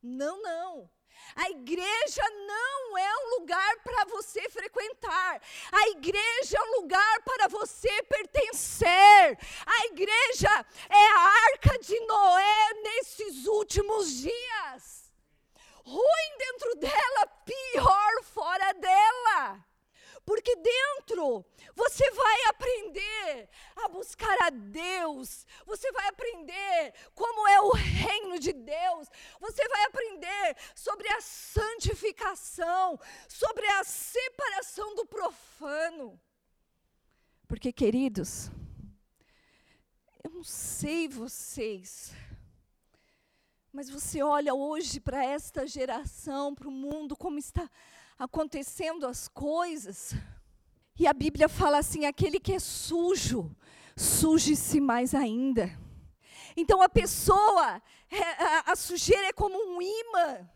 Não, 0.01 0.41
não. 0.41 0.89
A 1.35 1.49
igreja 1.49 2.23
não 2.47 2.97
é 2.97 3.17
um 3.17 3.39
lugar 3.39 3.77
para 3.83 4.05
você 4.05 4.49
frequentar. 4.49 5.41
A 5.71 5.89
igreja 5.89 6.57
é 6.57 6.63
um 6.63 6.81
lugar 6.81 7.21
para 7.23 7.47
você 7.47 8.01
pertencer. 8.03 9.37
A 9.65 9.85
igreja 9.87 10.65
é 10.89 11.07
a 11.07 11.19
arca 11.51 11.77
de 11.79 11.99
Noé 11.99 12.73
nesses 12.81 13.45
últimos 13.45 14.11
dias 14.11 15.08
ruim 15.89 16.37
dentro 16.37 16.75
dela, 16.75 17.27
pior 17.45 18.23
fora 18.23 18.73
dela. 18.73 19.65
Porque 20.25 20.55
dentro 20.57 21.43
você 21.75 22.11
vai 22.11 22.43
aprender 22.45 23.49
a 23.77 23.87
buscar 23.87 24.37
a 24.43 24.49
Deus, 24.51 25.47
você 25.65 25.91
vai 25.91 26.07
aprender 26.07 26.93
como 27.15 27.47
é 27.47 27.61
o 27.61 27.71
reino 27.71 28.37
de 28.37 28.53
Deus, 28.53 29.07
você 29.39 29.67
vai 29.67 29.85
aprender 29.85 30.55
sobre 30.75 31.07
a 31.09 31.21
santificação, 31.21 32.99
sobre 33.27 33.65
a 33.65 33.83
separação 33.83 34.93
do 34.93 35.05
profano. 35.07 36.21
Porque, 37.47 37.73
queridos, 37.73 38.51
eu 40.23 40.29
não 40.29 40.43
sei 40.43 41.07
vocês, 41.07 42.13
mas 43.71 43.89
você 43.89 44.23
olha 44.23 44.53
hoje 44.53 44.99
para 44.99 45.23
esta 45.23 45.67
geração, 45.67 46.55
para 46.55 46.67
o 46.67 46.71
mundo, 46.71 47.15
como 47.15 47.37
está 47.37 47.69
acontecendo 48.17 49.05
as 49.05 49.27
coisas. 49.27 50.15
E 50.97 51.05
a 51.05 51.13
Bíblia 51.13 51.47
fala 51.47 51.77
assim: 51.77 52.05
aquele 52.05 52.39
que 52.39 52.53
é 52.53 52.59
sujo, 52.59 53.55
suje-se 53.95 54.79
mais 54.79 55.13
ainda. 55.13 55.69
Então 56.57 56.81
a 56.81 56.89
pessoa, 56.89 57.81
é, 58.09 58.43
a, 58.43 58.71
a 58.71 58.75
sujeira 58.75 59.27
é 59.27 59.33
como 59.33 59.55
um 59.55 59.81
imã. 59.81 60.49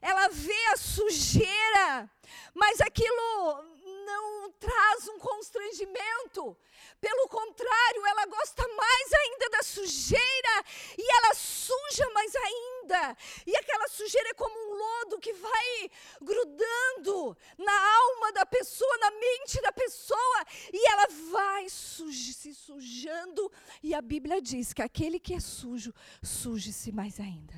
Ela 0.00 0.28
vê 0.28 0.66
a 0.72 0.76
sujeira, 0.76 2.10
mas 2.54 2.80
aquilo 2.80 3.77
não 4.08 4.50
traz 4.52 5.08
um 5.08 5.18
constrangimento. 5.18 6.56
Pelo 7.00 7.28
contrário, 7.28 8.06
ela 8.06 8.26
gosta 8.26 8.66
mais 8.66 9.12
ainda 9.12 9.50
da 9.50 9.62
sujeira 9.62 10.54
e 10.96 11.16
ela 11.16 11.34
suja 11.34 12.08
mais 12.10 12.34
ainda. 12.34 13.16
E 13.46 13.56
aquela 13.56 13.88
sujeira 13.88 14.30
é 14.30 14.34
como 14.34 14.56
um 14.58 14.74
lodo 14.76 15.20
que 15.20 15.32
vai 15.32 15.90
grudando 16.20 17.36
na 17.58 17.96
alma 17.98 18.32
da 18.32 18.46
pessoa, 18.46 18.98
na 18.98 19.10
mente 19.12 19.60
da 19.60 19.72
pessoa, 19.72 20.44
e 20.72 20.88
ela 20.90 21.06
vai 21.30 21.68
se 21.68 22.54
sujando. 22.54 23.52
E 23.82 23.94
a 23.94 24.00
Bíblia 24.00 24.40
diz 24.40 24.72
que 24.72 24.82
aquele 24.82 25.20
que 25.20 25.34
é 25.34 25.40
sujo, 25.40 25.92
suje-se 26.22 26.90
mais 26.90 27.20
ainda. 27.20 27.54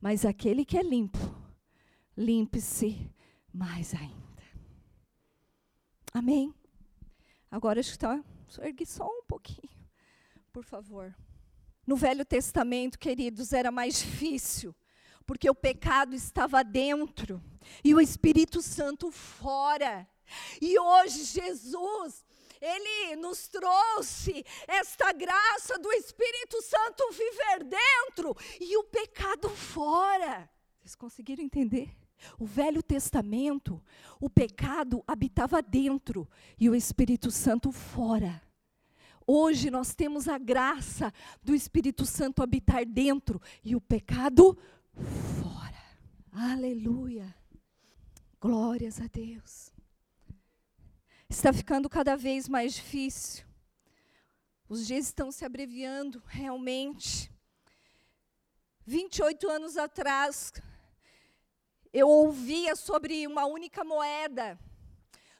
Mas 0.00 0.24
aquele 0.24 0.64
que 0.64 0.78
é 0.78 0.82
limpo, 0.82 1.18
limpe-se 2.16 3.10
mais 3.52 3.92
ainda. 3.94 4.25
Amém? 6.16 6.54
Agora 7.50 7.78
está 7.78 8.24
ergue 8.62 8.86
só 8.86 9.06
um 9.06 9.22
pouquinho, 9.24 9.68
por 10.50 10.64
favor. 10.64 11.14
No 11.86 11.94
Velho 11.94 12.24
Testamento, 12.24 12.98
queridos, 12.98 13.52
era 13.52 13.70
mais 13.70 13.98
difícil, 13.98 14.74
porque 15.26 15.50
o 15.50 15.54
pecado 15.54 16.14
estava 16.14 16.64
dentro 16.64 17.38
e 17.84 17.94
o 17.94 18.00
Espírito 18.00 18.62
Santo 18.62 19.10
fora. 19.10 20.08
E 20.58 20.78
hoje 20.78 21.22
Jesus, 21.22 22.24
ele 22.62 23.16
nos 23.16 23.46
trouxe 23.48 24.42
esta 24.66 25.12
graça 25.12 25.78
do 25.78 25.92
Espírito 25.92 26.62
Santo 26.62 27.10
viver 27.10 27.64
dentro 27.64 28.34
e 28.58 28.74
o 28.78 28.84
pecado 28.84 29.50
fora. 29.50 30.48
Vocês 30.80 30.94
conseguiram 30.94 31.44
entender? 31.44 31.94
O 32.38 32.46
Velho 32.46 32.82
Testamento, 32.82 33.82
o 34.20 34.28
pecado 34.28 35.02
habitava 35.06 35.62
dentro 35.62 36.28
e 36.58 36.68
o 36.68 36.74
Espírito 36.74 37.30
Santo 37.30 37.70
fora. 37.72 38.42
Hoje 39.26 39.70
nós 39.70 39.94
temos 39.94 40.28
a 40.28 40.38
graça 40.38 41.12
do 41.42 41.54
Espírito 41.54 42.06
Santo 42.06 42.42
habitar 42.42 42.84
dentro 42.84 43.40
e 43.64 43.74
o 43.74 43.80
pecado 43.80 44.56
fora. 44.92 45.82
Aleluia. 46.32 47.34
Glórias 48.40 49.00
a 49.00 49.06
Deus. 49.08 49.72
Está 51.28 51.52
ficando 51.52 51.88
cada 51.88 52.16
vez 52.16 52.48
mais 52.48 52.74
difícil. 52.74 53.44
Os 54.68 54.86
dias 54.86 55.06
estão 55.06 55.32
se 55.32 55.44
abreviando, 55.44 56.22
realmente. 56.26 57.32
28 58.84 59.48
anos 59.48 59.76
atrás, 59.76 60.52
eu 62.00 62.08
ouvia 62.10 62.76
sobre 62.76 63.26
uma 63.26 63.46
única 63.46 63.82
moeda, 63.82 64.58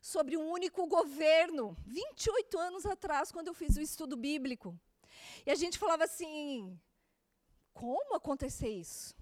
sobre 0.01 0.39
um 0.39 0.51
único 0.51 0.87
governo, 0.87 1.77
28 1.87 2.59
anos 2.59 2.87
atrás, 2.87 3.31
quando 3.31 3.49
eu 3.49 3.55
fiz 3.61 3.77
o 3.77 3.83
estudo 3.83 4.17
bíblico. 4.17 4.69
E 5.45 5.51
a 5.51 5.55
gente 5.55 5.79
falava 5.79 6.05
assim: 6.05 6.81
como 7.75 8.15
acontecer 8.15 8.71
isso? 8.71 9.15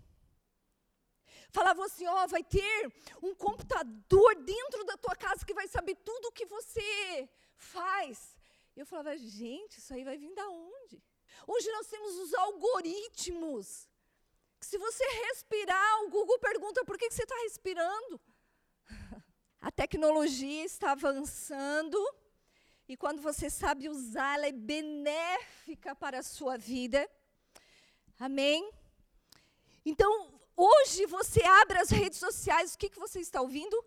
Falavam 1.51 1.85
assim: 1.87 2.07
ó, 2.07 2.23
oh, 2.23 2.29
vai 2.29 2.45
ter 2.45 2.93
um 3.21 3.35
computador 3.35 4.37
dentro 4.37 4.85
da 4.85 4.97
tua 4.97 5.17
casa 5.17 5.45
que 5.45 5.59
vai 5.61 5.67
saber 5.67 5.97
tudo 5.97 6.27
o 6.29 6.33
que 6.33 6.47
você 6.47 7.29
faz. 7.57 8.37
E 8.77 8.79
eu 8.79 8.87
falava: 8.87 9.17
gente, 9.17 9.79
isso 9.79 9.93
aí 9.93 10.05
vai 10.05 10.17
vir 10.17 10.33
da 10.37 10.49
onde? 10.49 11.03
Hoje 11.49 11.69
nós 11.73 11.89
temos 11.89 12.15
os 12.17 12.33
algoritmos 12.33 13.89
se 14.65 14.79
você 14.79 15.05
respirar, 15.27 16.05
o 16.05 16.11
Google 16.11 16.39
pergunta 16.39 16.85
por 16.85 16.97
que 16.99 17.11
você 17.11 17.23
está 17.23 17.35
respirando. 17.43 18.21
A 19.61 19.71
tecnologia 19.71 20.65
está 20.65 20.93
avançando 20.93 21.99
e 22.87 22.97
quando 22.97 23.23
você 23.23 23.49
sabe 23.49 23.89
usar, 23.89 24.35
ela 24.37 24.47
é 24.47 24.53
benéfica 24.53 25.95
para 25.95 26.19
a 26.19 26.23
sua 26.23 26.59
vida. 26.59 27.09
Amém? 28.19 28.71
Então, 29.85 30.39
hoje 30.55 31.07
você 31.07 31.43
abre 31.43 31.79
as 31.79 31.89
redes 31.89 32.19
sociais, 32.19 32.75
o 32.75 32.79
que, 32.79 32.91
que 32.91 32.99
você 32.99 33.21
está 33.21 33.41
ouvindo? 33.41 33.83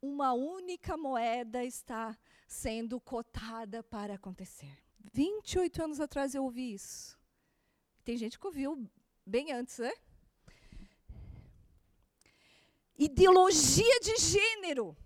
Uma 0.00 0.32
única 0.34 0.96
moeda 0.96 1.64
está 1.64 2.16
sendo 2.46 3.00
cotada 3.00 3.82
para 3.82 4.14
acontecer. 4.14 4.78
28 5.12 5.82
anos 5.82 6.00
atrás 6.00 6.34
eu 6.34 6.44
ouvi 6.44 6.74
isso. 6.74 7.18
Tem 8.04 8.16
gente 8.16 8.38
que 8.38 8.46
ouviu 8.46 8.88
bem 9.26 9.52
antes, 9.52 9.78
né? 9.78 9.92
Ideologia 12.96 14.00
de 14.00 14.16
gênero. 14.16 14.96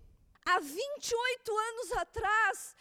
Há 0.45 0.59
28 0.59 1.57
anos 1.57 1.91
atrás, 1.93 2.75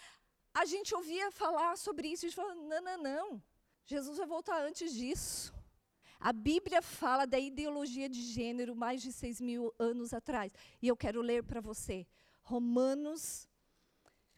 a 0.55 0.65
gente 0.65 0.95
ouvia 0.95 1.31
falar 1.31 1.77
sobre 1.77 2.09
isso 2.09 2.27
e 2.27 2.33
falava, 2.33 2.55
não, 2.55 2.81
não, 2.83 3.03
não. 3.03 3.43
Jesus 3.85 4.19
vai 4.19 4.27
voltar 4.27 4.61
antes 4.63 4.93
disso. 4.93 5.55
A 6.21 6.33
Bíblia 6.33 6.83
fala 6.83 7.27
da 7.27 7.39
ideologia 7.39 8.09
de 8.09 8.21
gênero 8.21 8.75
mais 8.75 9.01
de 9.01 9.13
seis 9.13 9.41
mil 9.41 9.73
anos 9.79 10.13
atrás. 10.13 10.53
E 10.83 10.89
eu 10.89 10.97
quero 10.97 11.23
ler 11.23 11.45
para 11.45 11.61
você. 11.61 12.07
Romanos, 12.43 13.49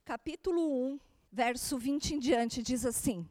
capítulo 0.05 0.93
1, 0.93 1.01
verso 1.33 1.79
20 1.79 2.17
em 2.17 2.19
diante, 2.19 2.63
diz 2.63 2.85
assim: 2.85 3.27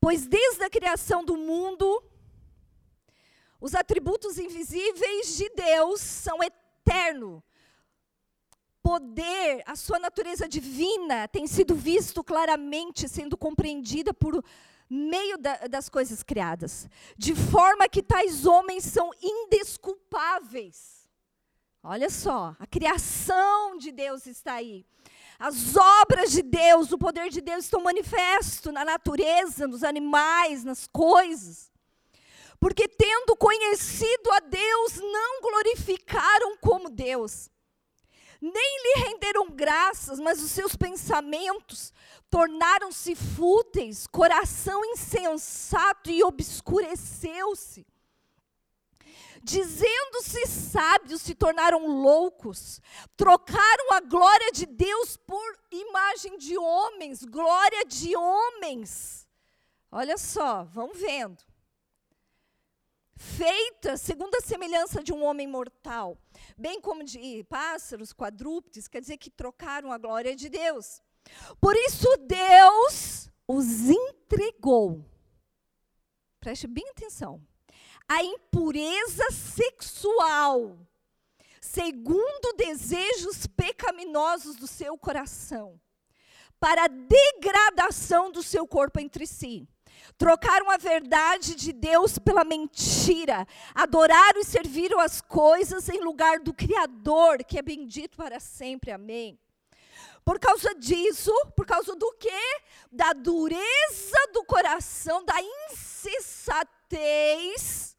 Pois 0.00 0.26
desde 0.26 0.62
a 0.62 0.70
criação 0.70 1.24
do 1.24 1.36
mundo, 1.36 2.02
Os 3.60 3.74
atributos 3.74 4.38
invisíveis 4.38 5.36
de 5.36 5.50
Deus 5.50 6.00
são 6.00 6.38
eternos. 6.42 7.42
Poder, 8.82 9.62
a 9.66 9.76
sua 9.76 9.98
natureza 9.98 10.48
divina 10.48 11.28
tem 11.28 11.46
sido 11.46 11.74
visto 11.74 12.24
claramente, 12.24 13.06
sendo 13.08 13.36
compreendida 13.36 14.14
por 14.14 14.42
meio 14.88 15.36
da, 15.36 15.68
das 15.68 15.88
coisas 15.88 16.22
criadas, 16.22 16.88
de 17.16 17.34
forma 17.34 17.88
que 17.88 18.02
tais 18.02 18.46
homens 18.46 18.84
são 18.84 19.10
indesculpáveis. 19.22 21.06
Olha 21.82 22.10
só, 22.10 22.56
a 22.58 22.66
criação 22.66 23.76
de 23.76 23.92
Deus 23.92 24.26
está 24.26 24.54
aí. 24.54 24.84
As 25.38 25.76
obras 25.76 26.32
de 26.32 26.42
Deus, 26.42 26.92
o 26.92 26.98
poder 26.98 27.30
de 27.30 27.40
Deus 27.40 27.64
estão 27.64 27.82
manifestos 27.82 28.72
na 28.72 28.84
natureza, 28.84 29.66
nos 29.66 29.84
animais, 29.84 30.64
nas 30.64 30.86
coisas. 30.86 31.69
Porque 32.60 32.86
tendo 32.86 33.34
conhecido 33.34 34.30
a 34.32 34.40
Deus, 34.40 34.96
não 34.96 35.40
glorificaram 35.40 36.58
como 36.58 36.90
Deus, 36.90 37.50
nem 38.40 38.82
lhe 38.82 39.04
renderam 39.06 39.50
graças, 39.50 40.20
mas 40.20 40.42
os 40.42 40.50
seus 40.50 40.76
pensamentos 40.76 41.90
tornaram-se 42.30 43.14
fúteis, 43.14 44.06
coração 44.06 44.84
insensato 44.84 46.10
e 46.10 46.22
obscureceu-se. 46.22 47.86
Dizendo-se 49.42 50.46
sábios, 50.46 51.22
se 51.22 51.34
tornaram 51.34 51.86
loucos, 51.86 52.80
trocaram 53.16 53.92
a 53.92 54.00
glória 54.00 54.52
de 54.52 54.66
Deus 54.66 55.16
por 55.16 55.58
imagem 55.70 56.36
de 56.36 56.58
homens, 56.58 57.24
glória 57.24 57.86
de 57.86 58.14
homens. 58.14 59.26
Olha 59.90 60.18
só, 60.18 60.64
vão 60.64 60.92
vendo. 60.92 61.49
Feita 63.22 63.98
segundo 63.98 64.34
a 64.34 64.40
semelhança 64.40 65.02
de 65.02 65.12
um 65.12 65.22
homem 65.22 65.46
mortal, 65.46 66.16
bem 66.56 66.80
como 66.80 67.04
de 67.04 67.44
pássaros, 67.50 68.14
quadrúpedes, 68.14 68.88
quer 68.88 69.02
dizer 69.02 69.18
que 69.18 69.28
trocaram 69.28 69.92
a 69.92 69.98
glória 69.98 70.34
de 70.34 70.48
Deus. 70.48 71.02
Por 71.60 71.76
isso 71.76 72.08
Deus 72.26 73.30
os 73.46 73.90
entregou. 73.90 75.04
Preste 76.40 76.66
bem 76.66 76.88
atenção. 76.88 77.46
A 78.08 78.24
impureza 78.24 79.30
sexual, 79.30 80.78
segundo 81.60 82.56
desejos 82.56 83.46
pecaminosos 83.48 84.56
do 84.56 84.66
seu 84.66 84.96
coração, 84.96 85.78
para 86.58 86.84
a 86.84 86.88
degradação 86.88 88.32
do 88.32 88.42
seu 88.42 88.66
corpo 88.66 88.98
entre 88.98 89.26
si. 89.26 89.68
Trocaram 90.16 90.70
a 90.70 90.76
verdade 90.76 91.54
de 91.54 91.72
Deus 91.72 92.18
pela 92.18 92.44
mentira, 92.44 93.46
adoraram 93.74 94.40
e 94.40 94.44
serviram 94.44 95.00
as 95.00 95.20
coisas 95.20 95.88
em 95.88 96.00
lugar 96.00 96.40
do 96.40 96.52
Criador, 96.52 97.42
que 97.44 97.58
é 97.58 97.62
bendito 97.62 98.16
para 98.16 98.38
sempre. 98.38 98.90
Amém. 98.90 99.38
Por 100.24 100.38
causa 100.38 100.74
disso, 100.74 101.32
por 101.56 101.66
causa 101.66 101.96
do 101.96 102.12
quê? 102.18 102.60
Da 102.92 103.12
dureza 103.12 104.28
do 104.32 104.44
coração, 104.44 105.24
da 105.24 105.34
insensatez. 105.70 107.96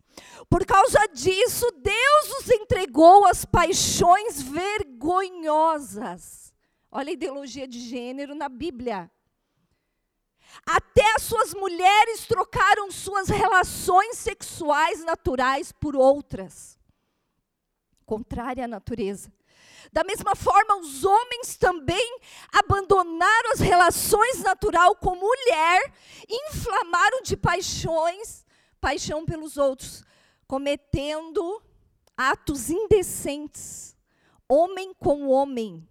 Por 0.49 0.65
causa 0.65 1.06
disso, 1.08 1.69
Deus 1.77 2.39
os 2.39 2.49
entregou 2.49 3.25
às 3.25 3.45
paixões 3.45 4.41
vergonhosas. 4.41 6.54
Olha 6.91 7.10
a 7.10 7.13
ideologia 7.13 7.67
de 7.67 7.80
gênero 7.80 8.36
na 8.36 8.49
Bíblia. 8.49 9.10
As 10.65 10.81
suas 11.32 11.54
mulheres 11.54 12.28
trocaram 12.28 12.91
suas 12.91 13.30
relações 13.30 14.17
sexuais 14.17 15.02
naturais 15.06 15.72
por 15.72 15.96
outras, 15.96 16.78
contrária 18.06 18.65
à 18.65 18.67
natureza. 18.67 19.32
Da 19.94 20.04
mesma 20.04 20.36
forma, 20.36 20.76
os 20.76 21.06
homens 21.06 21.56
também 21.56 22.20
abandonaram 22.52 23.54
as 23.54 23.62
relações 23.62 24.44
natural 24.44 24.94
com 24.98 25.15
mulher, 25.15 25.94
inflamaram 26.30 27.22
de 27.22 27.38
paixões, 27.38 28.46
paixão 28.82 29.26
pelos 29.26 29.56
outros, 29.56 30.04
cometendo 30.46 31.63
atos 32.17 32.70
indecentes, 32.70 33.96
homem 34.50 34.94
com 34.94 35.30
homem, 35.30 35.88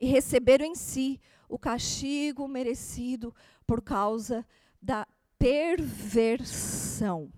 e 0.00 0.06
receberam 0.06 0.64
em 0.64 0.76
si 0.76 1.20
o 1.48 1.58
castigo 1.58 2.46
merecido 2.46 3.34
por 3.66 3.82
causa 3.82 4.46
da 4.80 5.06
perversão. 5.38 7.32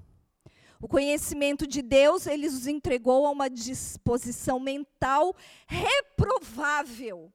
O 0.81 0.89
conhecimento 0.89 1.67
de 1.67 1.81
Deus, 1.81 2.27
ele 2.27 2.49
os 2.49 2.67
entregou 2.67 3.25
a 3.25 3.31
uma 3.31 3.49
disposição 3.49 4.59
mental 4.59 5.35
reprovável 5.67 7.33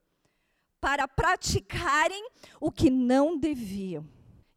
para 0.82 1.08
praticarem 1.08 2.30
o 2.60 2.72
que 2.72 2.90
não 2.90 3.38
deviam. 3.38 4.06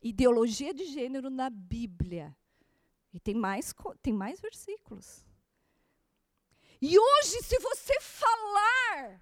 Ideologia 0.02 0.74
de 0.74 0.86
gênero 0.86 1.30
na 1.30 1.48
Bíblia. 1.48 2.36
E 3.12 3.20
tem 3.20 3.34
mais, 3.34 3.74
tem 4.02 4.12
mais 4.12 4.40
versículos. 4.40 5.24
E 6.80 6.98
hoje, 6.98 7.42
se 7.42 7.58
você 7.58 8.00
falar, 8.00 9.20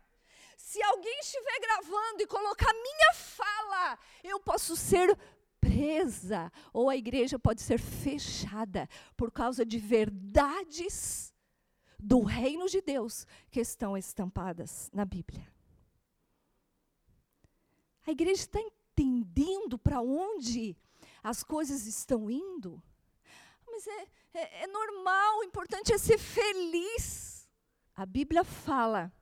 se 0.56 0.82
alguém 0.82 1.18
estiver 1.20 1.60
gravando 1.60 2.22
e 2.22 2.26
colocar 2.26 2.72
minha 2.72 3.14
fala, 3.14 3.98
eu 4.22 4.38
posso 4.38 4.76
ser 4.76 5.18
presa, 5.60 6.52
ou 6.72 6.88
a 6.88 6.96
igreja 6.96 7.38
pode 7.38 7.62
ser 7.62 7.78
fechada 7.78 8.88
por 9.16 9.30
causa 9.30 9.64
de 9.64 9.78
verdades 9.78 11.32
do 11.98 12.22
reino 12.22 12.68
de 12.68 12.80
Deus 12.80 13.26
que 13.50 13.60
estão 13.60 13.96
estampadas 13.96 14.90
na 14.92 15.04
Bíblia. 15.04 15.46
A 18.06 18.10
igreja 18.10 18.42
está 18.42 18.60
entendendo 18.60 19.78
para 19.78 20.00
onde 20.00 20.76
as 21.22 21.42
coisas 21.42 21.86
estão 21.86 22.30
indo? 22.30 22.82
Mas 23.66 23.86
é, 23.86 24.06
é, 24.34 24.64
é 24.64 24.66
normal, 24.66 25.38
o 25.38 25.44
importante 25.44 25.92
é 25.92 25.98
ser 25.98 26.18
feliz. 26.18 27.48
A 27.94 28.06
Bíblia 28.06 28.44
fala 28.44 29.12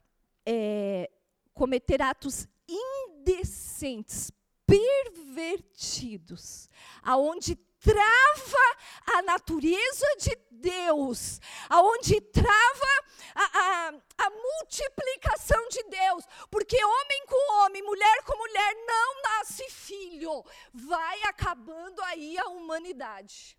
é, 0.44 1.10
cometer 1.52 2.00
atos 2.00 2.46
indecentes, 2.68 4.30
pervertidos, 4.66 6.68
aonde 7.02 7.56
trava 7.86 8.76
a 9.14 9.22
natureza 9.22 10.06
de 10.18 10.36
Deus, 10.50 11.40
aonde 11.68 12.20
trava 12.20 13.04
a, 13.34 13.44
a, 13.44 13.88
a, 14.18 14.30
multiplicação 14.30 15.68
de 15.68 15.82
Deus, 15.84 16.24
porque 16.50 16.84
homem 16.84 17.26
com 17.26 17.52
homem, 17.60 17.82
mulher 17.82 18.22
com 18.24 18.36
mulher, 18.36 18.74
não 18.86 19.22
nasce 19.22 19.70
filho, 19.70 20.44
vai 20.72 21.22
acabando 21.22 22.02
aí 22.02 22.36
a 22.38 22.46
humanidade. 22.46 23.56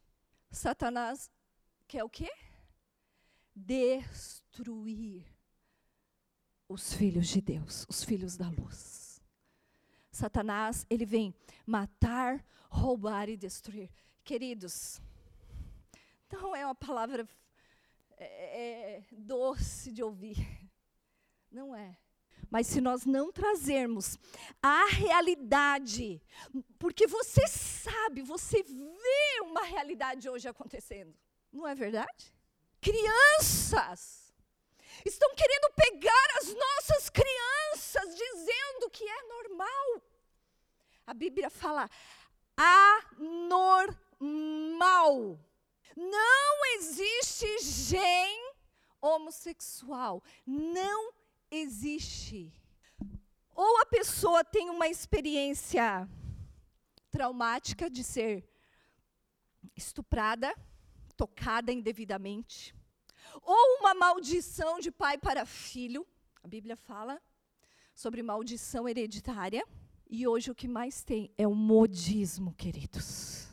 Satanás 0.52 1.32
quer 1.88 2.04
o 2.04 2.10
quê? 2.10 2.32
Destruir 3.56 5.26
os 6.68 6.94
filhos 6.94 7.28
de 7.28 7.40
Deus, 7.40 7.86
os 7.88 8.04
filhos 8.04 8.36
da 8.36 8.50
luz. 8.50 8.97
Satanás, 10.18 10.86
ele 10.90 11.06
vem 11.06 11.34
matar, 11.66 12.44
roubar 12.70 13.30
e 13.30 13.38
destruir. 13.38 13.90
Queridos, 14.24 15.00
não 16.32 16.56
é 16.56 16.66
uma 16.66 16.76
palavra 16.76 17.28
é, 18.18 18.26
é, 18.26 19.04
doce 19.12 19.92
de 19.92 20.04
ouvir. 20.04 20.38
Não 21.52 21.76
é. 21.76 21.98
Mas 22.50 22.68
se 22.68 22.82
nós 22.82 23.06
não 23.06 23.32
trazermos 23.32 24.18
a 24.62 24.86
realidade, 24.90 26.22
porque 26.80 27.06
você 27.06 27.48
sabe, 27.48 28.22
você 28.22 28.64
vê 28.64 29.42
uma 29.42 29.64
realidade 29.64 30.30
hoje 30.30 30.48
acontecendo, 30.48 31.14
não 31.52 31.68
é 31.68 31.76
verdade? 31.76 32.34
Crianças 32.80 34.27
estão 35.06 35.34
querendo 35.36 35.72
pegar 35.76 36.28
as 36.42 36.54
nossas 36.54 37.10
crianças, 37.10 38.16
dizendo 38.16 38.90
que 38.92 39.04
é 39.04 39.24
normal. 39.24 40.02
A 41.06 41.14
Bíblia 41.14 41.50
fala 41.50 41.90
anormal. 42.56 44.28
Não 45.96 46.66
existe 46.76 47.60
gen 47.60 48.54
homossexual. 49.02 50.24
Não 50.46 51.14
existe. 51.50 52.54
Ou 53.56 53.82
a 53.82 53.86
pessoa 53.86 54.44
tem 54.44 54.70
uma 54.70 54.88
experiência 54.88 56.08
traumática 57.10 57.90
de 57.90 58.04
ser 58.04 58.48
estuprada, 59.76 60.54
tocada 61.16 61.72
indevidamente, 61.72 62.76
ou 63.42 63.80
uma 63.80 63.94
maldição 63.94 64.80
de 64.80 64.92
pai 64.92 65.18
para 65.18 65.46
filho. 65.46 66.06
A 66.44 66.48
Bíblia 66.48 66.76
fala 66.76 67.22
sobre 67.94 68.22
maldição 68.22 68.88
hereditária. 68.88 69.66
E 70.10 70.28
hoje 70.28 70.50
o 70.52 70.56
que 70.56 70.68
mais 70.68 71.04
tem 71.04 71.32
é 71.38 71.46
o 71.46 71.54
modismo, 71.54 72.54
queridos. 72.54 73.48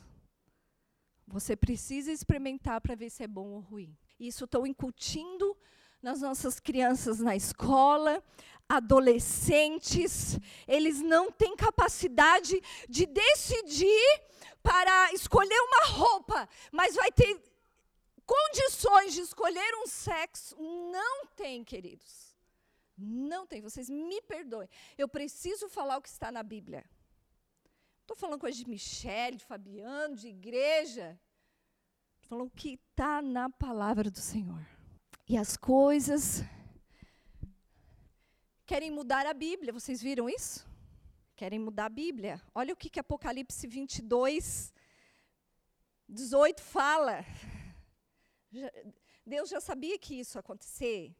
Você 1.26 1.56
precisa 1.56 2.12
experimentar 2.12 2.80
para 2.80 2.94
ver 2.94 3.10
se 3.10 3.24
é 3.24 3.26
bom 3.26 3.48
ou 3.48 3.60
ruim. 3.60 3.96
Isso 4.20 4.44
estão 4.44 4.66
incutindo 4.66 5.56
nas 6.00 6.20
nossas 6.20 6.60
crianças 6.60 7.18
na 7.18 7.34
escola, 7.34 8.22
adolescentes, 8.68 10.38
eles 10.68 11.00
não 11.00 11.32
têm 11.32 11.56
capacidade 11.56 12.60
de 12.88 13.06
decidir 13.06 14.20
para 14.62 15.12
escolher 15.12 15.58
uma 15.60 15.86
roupa, 15.86 16.48
mas 16.70 16.94
vai 16.94 17.10
ter 17.10 17.42
condições 18.26 19.14
de 19.14 19.20
escolher 19.20 19.74
um 19.82 19.86
sexo. 19.86 20.56
Não 20.60 21.26
tem, 21.26 21.64
queridos. 21.64 22.34
Não 22.96 23.46
tem. 23.46 23.60
Vocês 23.60 23.88
me 23.90 24.20
perdoem. 24.22 24.68
Eu 24.96 25.08
preciso 25.08 25.68
falar 25.68 25.96
o 25.98 26.02
que 26.02 26.08
está 26.08 26.30
na 26.30 26.42
Bíblia. 26.42 26.84
Estou 28.00 28.16
falando 28.16 28.40
coisa 28.40 28.58
de 28.58 28.68
Michele, 28.68 29.36
de 29.36 29.44
Fabiano, 29.44 30.14
de 30.14 30.28
igreja. 30.28 31.18
Estou 32.16 32.28
falando 32.28 32.48
o 32.48 32.50
que 32.50 32.78
está 32.90 33.22
na 33.22 33.48
palavra 33.50 34.10
do 34.10 34.20
Senhor. 34.20 34.64
E 35.26 35.36
as 35.38 35.56
coisas 35.56 36.42
querem 38.66 38.90
mudar 38.90 39.26
a 39.26 39.34
Bíblia. 39.34 39.72
Vocês 39.72 40.02
viram 40.02 40.28
isso? 40.28 40.66
Querem 41.34 41.58
mudar 41.58 41.86
a 41.86 41.88
Bíblia. 41.88 42.40
Olha 42.54 42.74
o 42.74 42.76
que, 42.76 42.90
que 42.90 43.00
Apocalipse 43.00 43.66
22, 43.66 44.72
18 46.08 46.62
fala. 46.62 47.24
Deus 49.26 49.48
já 49.48 49.60
sabia 49.60 49.98
que 49.98 50.20
isso 50.20 50.36
ia 50.36 50.40
acontecer. 50.40 51.14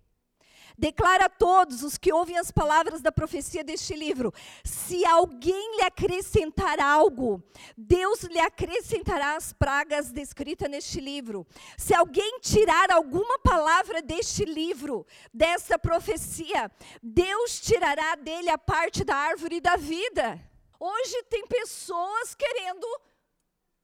Declara 0.77 1.27
a 1.27 1.29
todos 1.29 1.83
os 1.83 1.97
que 1.97 2.13
ouvem 2.13 2.37
as 2.39 2.51
palavras 2.51 3.01
da 3.01 3.13
profecia 3.13 3.63
deste 3.63 3.95
livro: 3.95 4.33
se 4.65 5.05
alguém 5.05 5.77
lhe 5.77 5.83
acrescentar 5.83 6.81
algo, 6.81 7.43
Deus 7.77 8.23
lhe 8.25 8.41
acrescentará 8.41 9.37
as 9.37 9.53
pragas 9.53 10.11
descritas 10.11 10.71
neste 10.71 11.01
livro. 11.01 11.47
Se 11.77 11.95
alguém 11.95 12.41
tirar 12.41 12.91
alguma 12.91 13.39
palavra 13.39 14.03
deste 14.03 14.45
livro, 14.45 15.07
dessa 15.33 15.79
profecia, 15.79 16.71
Deus 17.03 17.61
tirará 17.61 18.17
dele 18.17 18.51
a 18.51 18.59
parte 18.59 19.05
da 19.05 19.17
árvore 19.17 19.61
da 19.61 19.77
vida. 19.77 20.41
Hoje 20.79 21.23
tem 21.25 21.47
pessoas 21.47 22.35
querendo 22.35 22.87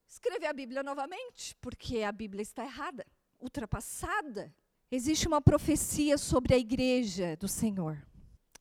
escrever 0.09 0.46
a 0.46 0.53
Bíblia 0.53 0.82
novamente, 0.82 1.55
porque 1.61 2.03
a 2.03 2.11
Bíblia 2.11 2.42
está 2.42 2.64
errada, 2.64 3.07
ultrapassada. 3.41 4.55
Existe 4.91 5.26
uma 5.26 5.41
profecia 5.41 6.18
sobre 6.18 6.55
a 6.55 6.59
igreja 6.59 7.36
do 7.36 7.49
Senhor. 7.49 7.97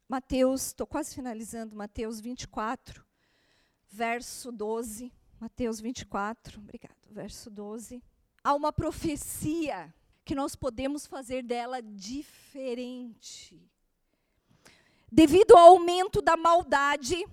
Mateus, 0.08 0.68
estou 0.68 0.88
quase 0.88 1.14
finalizando, 1.14 1.76
Mateus 1.76 2.20
24, 2.20 3.06
verso 3.90 4.52
12. 4.52 5.12
Mateus 5.40 5.80
24, 5.80 6.60
obrigado, 6.60 6.96
verso 7.12 7.50
12. 7.50 8.04
Há 8.44 8.54
uma 8.54 8.72
profecia 8.72 9.94
que 10.26 10.36
nós 10.36 10.56
podemos 10.56 11.06
fazer 11.06 11.44
dela 11.44 11.82
diferente. 11.82 13.62
Devido 15.12 15.56
ao 15.56 15.70
aumento 15.70 16.22
da 16.22 16.38
maldade, 16.38 17.26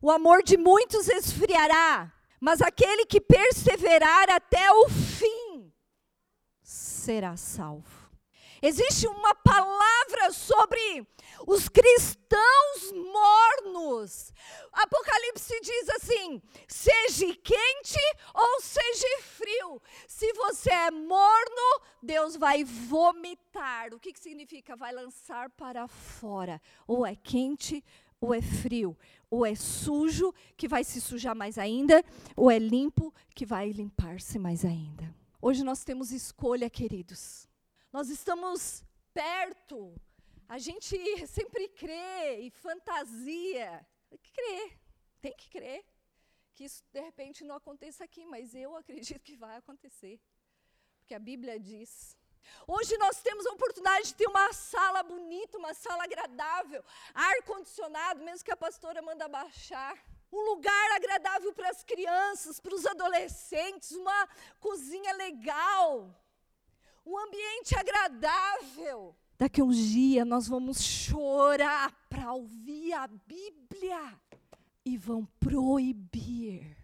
o 0.00 0.10
amor 0.10 0.42
de 0.42 0.56
muitos 0.56 1.08
esfriará, 1.08 2.12
mas 2.38 2.60
aquele 2.60 3.06
que 3.06 3.20
perseverar 3.20 4.28
até 4.30 4.70
o 4.72 4.88
fim 4.88 5.49
será 7.00 7.36
salvo. 7.36 8.10
Existe 8.62 9.06
uma 9.06 9.34
palavra 9.34 10.30
sobre 10.32 11.06
os 11.46 11.66
cristãos 11.66 12.92
mornos. 12.92 14.34
Apocalipse 14.70 15.58
diz 15.62 15.88
assim: 15.88 16.42
seja 16.68 17.34
quente 17.42 17.98
ou 18.34 18.60
seja 18.60 19.22
frio. 19.22 19.80
Se 20.06 20.30
você 20.34 20.70
é 20.70 20.90
morno, 20.90 21.80
Deus 22.02 22.36
vai 22.36 22.62
vomitar. 22.62 23.94
O 23.94 23.98
que, 23.98 24.12
que 24.12 24.20
significa? 24.20 24.76
Vai 24.76 24.92
lançar 24.92 25.48
para 25.50 25.88
fora. 25.88 26.60
Ou 26.86 27.06
é 27.06 27.16
quente 27.16 27.82
ou 28.20 28.34
é 28.34 28.42
frio. 28.42 28.94
Ou 29.30 29.46
é 29.46 29.54
sujo, 29.54 30.34
que 30.54 30.68
vai 30.68 30.84
se 30.84 31.00
sujar 31.00 31.34
mais 31.34 31.56
ainda, 31.56 32.04
ou 32.36 32.50
é 32.50 32.58
limpo, 32.58 33.14
que 33.34 33.46
vai 33.46 33.70
limpar-se 33.70 34.38
mais 34.38 34.64
ainda. 34.64 35.19
Hoje 35.42 35.64
nós 35.64 35.82
temos 35.82 36.12
escolha, 36.12 36.68
queridos. 36.68 37.48
Nós 37.90 38.10
estamos 38.10 38.84
perto. 39.14 39.98
A 40.46 40.58
gente 40.58 41.26
sempre 41.26 41.66
crê 41.68 42.40
e 42.42 42.50
fantasia. 42.50 43.86
Crer, 44.34 44.78
tem 45.18 45.32
que 45.32 45.48
crer. 45.48 45.82
Que 46.54 46.64
isso 46.64 46.84
de 46.92 47.00
repente 47.00 47.42
não 47.42 47.54
aconteça 47.54 48.04
aqui, 48.04 48.26
mas 48.26 48.54
eu 48.54 48.76
acredito 48.76 49.22
que 49.22 49.34
vai 49.34 49.56
acontecer. 49.56 50.20
Porque 50.98 51.14
a 51.14 51.18
Bíblia 51.18 51.58
diz. 51.58 52.18
Hoje 52.66 52.98
nós 52.98 53.22
temos 53.22 53.46
a 53.46 53.52
oportunidade 53.52 54.08
de 54.08 54.16
ter 54.16 54.26
uma 54.26 54.52
sala 54.52 55.02
bonita, 55.02 55.56
uma 55.56 55.72
sala 55.72 56.04
agradável, 56.04 56.84
ar-condicionado, 57.14 58.22
mesmo 58.22 58.44
que 58.44 58.52
a 58.52 58.56
pastora 58.58 59.00
manda 59.00 59.26
baixar 59.26 59.98
um 60.32 60.40
lugar 60.50 60.92
agradável 60.92 61.52
para 61.52 61.70
as 61.70 61.82
crianças, 61.82 62.60
para 62.60 62.74
os 62.74 62.86
adolescentes, 62.86 63.92
uma 63.92 64.28
cozinha 64.58 65.12
legal, 65.14 66.14
um 67.04 67.18
ambiente 67.18 67.76
agradável. 67.76 69.16
Daqui 69.36 69.60
a 69.60 69.64
uns 69.64 69.76
dias 69.76 70.26
nós 70.26 70.46
vamos 70.46 70.82
chorar 70.82 71.92
para 72.08 72.32
ouvir 72.32 72.92
a 72.92 73.06
Bíblia 73.06 74.20
e 74.84 74.96
vão 74.96 75.24
proibir. 75.38 76.76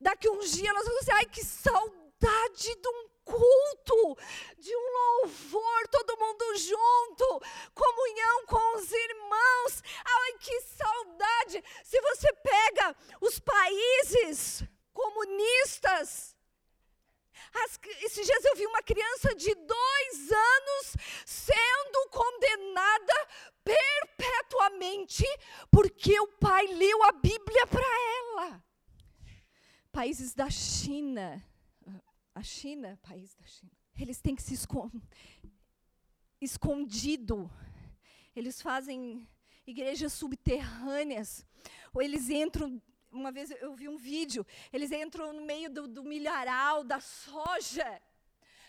Daqui 0.00 0.26
a 0.28 0.32
uns 0.32 0.52
dias 0.52 0.74
nós 0.74 0.84
vamos 0.84 1.00
dizer, 1.00 1.12
ai 1.12 1.26
que 1.26 1.44
saudade 1.44 2.76
de 2.80 2.88
um 2.88 3.11
culto, 3.24 4.18
de 4.58 4.74
um 4.76 4.92
louvor, 5.22 5.88
todo 5.88 6.18
mundo 6.18 6.56
junto, 6.56 7.42
comunhão 7.74 8.46
com 8.46 8.76
os 8.76 8.90
irmãos. 8.90 9.82
Ai, 10.04 10.32
que 10.38 10.60
saudade! 10.62 11.64
Se 11.84 12.00
você 12.00 12.32
pega 12.34 12.96
os 13.20 13.38
países 13.38 14.64
comunistas, 14.92 16.36
as, 17.54 17.78
esses 18.02 18.26
dias 18.26 18.44
eu 18.44 18.56
vi 18.56 18.66
uma 18.66 18.82
criança 18.82 19.34
de 19.34 19.54
dois 19.54 20.32
anos 20.32 20.96
sendo 21.26 22.08
condenada 22.10 23.28
perpetuamente 23.64 25.24
porque 25.70 26.18
o 26.18 26.26
pai 26.28 26.66
leu 26.66 27.04
a 27.04 27.12
Bíblia 27.12 27.66
para 27.66 27.84
ela. 27.84 28.64
Países 29.90 30.32
da 30.34 30.48
China, 30.48 31.44
a 32.34 32.42
China, 32.42 32.98
país 33.02 33.34
da 33.34 33.44
China, 33.44 33.72
eles 33.98 34.20
têm 34.20 34.34
que 34.34 34.42
se 34.42 34.54
esconder 34.54 35.02
escondido. 36.42 37.50
Eles 38.34 38.60
fazem 38.60 39.28
igrejas 39.66 40.12
subterrâneas, 40.12 41.46
ou 41.94 42.02
eles 42.02 42.28
entram. 42.28 42.82
Uma 43.10 43.30
vez 43.30 43.50
eu 43.50 43.74
vi 43.74 43.88
um 43.88 43.98
vídeo, 43.98 44.44
eles 44.72 44.90
entram 44.90 45.34
no 45.34 45.42
meio 45.42 45.68
do, 45.70 45.86
do 45.86 46.02
milharal, 46.02 46.82
da 46.82 46.98
soja, 46.98 48.00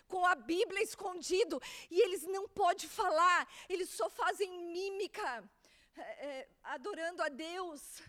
com 0.05 0.25
a 0.25 0.35
Bíblia 0.35 0.83
escondido, 0.83 1.61
e 1.89 2.01
eles 2.01 2.23
não 2.23 2.47
podem 2.49 2.89
falar, 2.89 3.47
eles 3.69 3.89
só 3.89 4.09
fazem 4.09 4.51
mímica, 4.69 5.49
é, 5.95 6.49
adorando 6.61 7.21
a 7.21 7.29
Deus. 7.29 8.01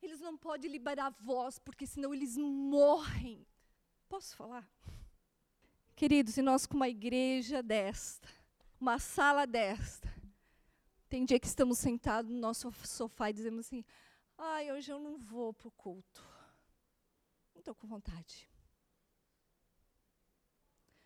Eles 0.00 0.20
não 0.20 0.38
podem 0.38 0.70
liberar 0.70 1.10
voz, 1.20 1.58
porque 1.58 1.86
senão 1.86 2.14
eles 2.14 2.36
morrem. 2.38 3.46
Posso 4.08 4.34
falar? 4.34 4.66
Queridos, 5.94 6.36
e 6.38 6.42
nós 6.42 6.64
com 6.64 6.76
uma 6.76 6.88
igreja 6.88 7.62
desta, 7.62 8.28
uma 8.80 8.98
sala 8.98 9.46
desta, 9.46 10.08
tem 11.08 11.26
dia 11.26 11.38
que 11.38 11.46
estamos 11.46 11.78
sentados 11.78 12.30
no 12.30 12.38
nosso 12.38 12.72
sofá 12.86 13.28
e 13.28 13.34
dizemos 13.34 13.66
assim: 13.66 13.84
ai, 14.38 14.72
hoje 14.72 14.90
eu 14.90 14.98
não 14.98 15.18
vou 15.18 15.52
para 15.52 15.68
o 15.68 15.72
culto. 15.72 16.24
Não 17.54 17.60
estou 17.60 17.74
com 17.74 17.86
vontade. 17.86 18.48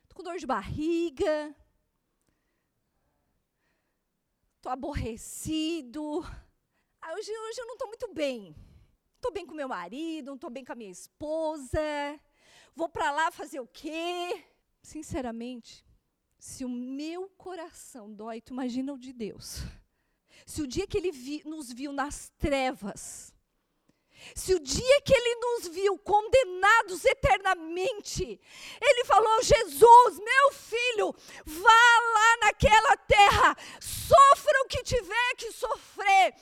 Estou 0.03 0.17
com 0.17 0.23
dor 0.23 0.37
de 0.37 0.47
barriga. 0.47 1.57
Estou 4.57 4.71
aborrecido. 4.71 6.19
Hoje, 6.21 7.33
hoje 7.33 7.61
eu 7.61 7.67
não 7.67 7.75
estou 7.75 7.89
muito 7.89 8.15
bem. 8.15 8.55
Estou 9.17 9.33
bem 9.33 9.45
com 9.45 9.55
meu 9.55 9.69
marido, 9.69 10.27
não 10.27 10.35
estou 10.35 10.51
bem 10.51 10.65
com 10.65 10.73
a 10.73 10.77
minha 10.77 10.91
esposa. 10.91 11.81
Vou 12.75 12.89
para 12.89 13.11
lá 13.11 13.31
fazer 13.31 13.61
o 13.61 13.67
quê? 13.67 14.45
Sinceramente, 14.83 15.85
se 16.39 16.65
o 16.65 16.69
meu 16.69 17.29
coração 17.31 18.13
dói, 18.13 18.41
tu 18.41 18.53
imagina 18.53 18.93
o 18.93 18.99
de 18.99 19.13
Deus. 19.13 19.61
Se 20.47 20.63
o 20.63 20.67
dia 20.67 20.87
que 20.87 20.97
ele 20.99 21.13
vi, 21.13 21.43
nos 21.45 21.73
viu 21.73 21.93
nas 21.93 22.31
trevas, 22.39 23.33
se 24.35 24.55
o 24.55 24.61
dia 24.61 25.01
que 25.03 25.13
ele 25.13 25.35
nos 25.37 25.69
viu 25.69 25.99
condenados 25.99 27.05
eternamente, 27.05 28.41
ele 28.81 29.05
falou: 29.05 29.43
Jesus, 29.43 30.19
meu 30.19 30.53
filho, 30.53 31.15
vá 31.45 32.01
lá 32.15 32.37
naquela 32.47 32.97
terra, 32.97 33.57
sofra 33.81 34.63
o 34.63 34.69
que 34.69 34.83
tiver 34.83 35.35
que 35.37 35.51
sofrer, 35.53 36.35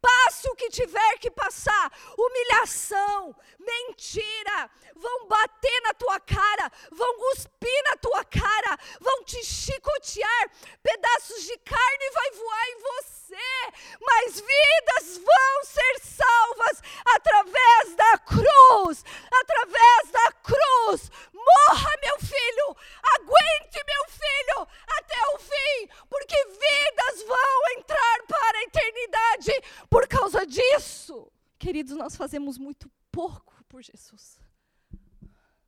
Passe 0.00 0.48
o 0.48 0.54
que 0.54 0.70
tiver 0.70 1.18
que 1.18 1.30
passar, 1.30 1.92
humilhação, 2.16 3.34
mentira, 3.58 4.70
vão 4.94 5.26
bater 5.26 5.80
na 5.82 5.94
tua 5.94 6.20
cara, 6.20 6.70
vão 6.92 7.18
cuspir 7.18 7.82
na 7.84 7.96
tua 7.96 8.24
cara, 8.24 8.78
vão 9.00 9.24
te 9.24 9.42
chicotear, 9.44 10.50
pedaços 10.82 11.42
de 11.44 11.58
carne 11.58 12.10
vai 12.12 12.30
voar 12.30 12.68
em 12.68 12.78
você, 12.80 13.78
mas 14.00 14.40
vidas 14.40 15.18
vão 15.18 15.64
ser 15.64 16.00
salvas 16.00 16.82
através 17.04 17.96
da 17.96 18.18
cruz, 18.18 19.04
através 19.32 20.10
da 20.10 20.32
cruz. 20.32 21.10
Morra, 21.32 21.90
meu 22.02 22.18
filho, 22.20 22.76
aguente, 23.14 23.84
meu 23.86 24.04
filho, 24.08 24.68
até 24.86 25.16
o 25.34 25.38
fim, 25.38 25.88
porque 26.08 26.36
vidas 26.44 27.22
vão 27.26 27.70
entrar 27.78 28.18
para 28.26 28.58
a 28.58 28.62
eternidade 28.62 29.62
por 29.90 30.06
causa 30.08 30.46
disso. 30.46 31.30
Queridos, 31.68 31.98
nós 31.98 32.16
fazemos 32.16 32.56
muito 32.56 32.90
pouco 33.12 33.62
por 33.64 33.82
Jesus. 33.82 34.40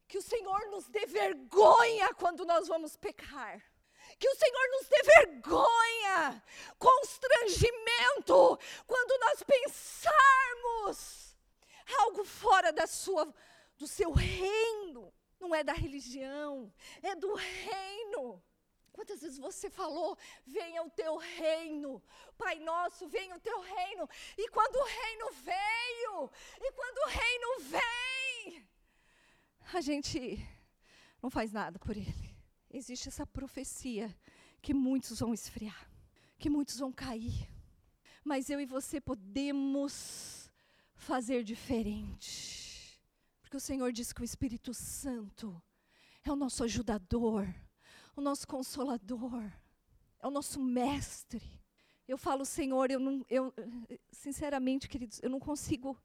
Que 0.08 0.16
o 0.16 0.22
Senhor 0.22 0.66
nos 0.70 0.88
dê 0.88 1.04
vergonha 1.04 2.14
quando 2.14 2.46
nós 2.46 2.66
vamos 2.68 2.96
pecar. 2.96 3.62
Que 4.18 4.26
o 4.26 4.34
Senhor 4.34 4.68
nos 4.70 4.88
dê 4.88 5.02
vergonha, 5.02 6.42
constrangimento, 6.78 8.58
quando 8.86 9.20
nós 9.20 9.42
pensarmos 9.42 11.36
algo 11.98 12.24
fora 12.24 12.72
da 12.72 12.86
sua, 12.86 13.30
do 13.76 13.86
seu 13.86 14.10
reino. 14.10 15.12
Não 15.38 15.54
é 15.54 15.62
da 15.62 15.74
religião, 15.74 16.72
é 17.02 17.14
do 17.14 17.34
reino. 17.34 18.42
Quantas 19.00 19.22
vezes 19.22 19.38
você 19.38 19.70
falou, 19.70 20.18
venha 20.44 20.82
o 20.82 20.90
teu 20.90 21.16
reino, 21.16 22.02
Pai 22.36 22.58
nosso, 22.58 23.08
venha 23.08 23.34
o 23.34 23.40
teu 23.40 23.58
reino. 23.58 24.06
E 24.36 24.46
quando 24.50 24.76
o 24.76 24.84
reino 24.84 25.30
veio, 25.32 26.30
e 26.60 26.72
quando 26.72 26.98
o 26.98 27.08
reino 27.08 27.60
vem, 27.60 28.68
a 29.72 29.80
gente 29.80 30.38
não 31.22 31.30
faz 31.30 31.50
nada 31.50 31.78
por 31.78 31.96
ele. 31.96 32.36
Existe 32.70 33.08
essa 33.08 33.26
profecia 33.26 34.14
que 34.60 34.74
muitos 34.74 35.20
vão 35.20 35.32
esfriar, 35.32 35.90
que 36.38 36.50
muitos 36.50 36.78
vão 36.78 36.92
cair. 36.92 37.48
Mas 38.22 38.50
eu 38.50 38.60
e 38.60 38.66
você 38.66 39.00
podemos 39.00 40.50
fazer 40.94 41.42
diferente. 41.42 43.00
Porque 43.40 43.56
o 43.56 43.60
Senhor 43.60 43.90
diz 43.92 44.12
que 44.12 44.20
o 44.20 44.24
Espírito 44.24 44.74
Santo 44.74 45.58
é 46.22 46.30
o 46.30 46.36
nosso 46.36 46.62
ajudador 46.64 47.48
o 48.16 48.20
nosso 48.20 48.46
consolador, 48.46 49.50
é 50.20 50.26
o 50.26 50.30
nosso 50.30 50.60
mestre. 50.60 51.42
Eu 52.06 52.18
falo, 52.18 52.44
Senhor, 52.44 52.90
eu 52.90 52.98
não, 52.98 53.24
eu, 53.30 53.54
sinceramente, 54.10 54.88
queridos, 54.88 55.20
eu 55.22 55.30
não 55.30 55.38
consigo 55.38 55.96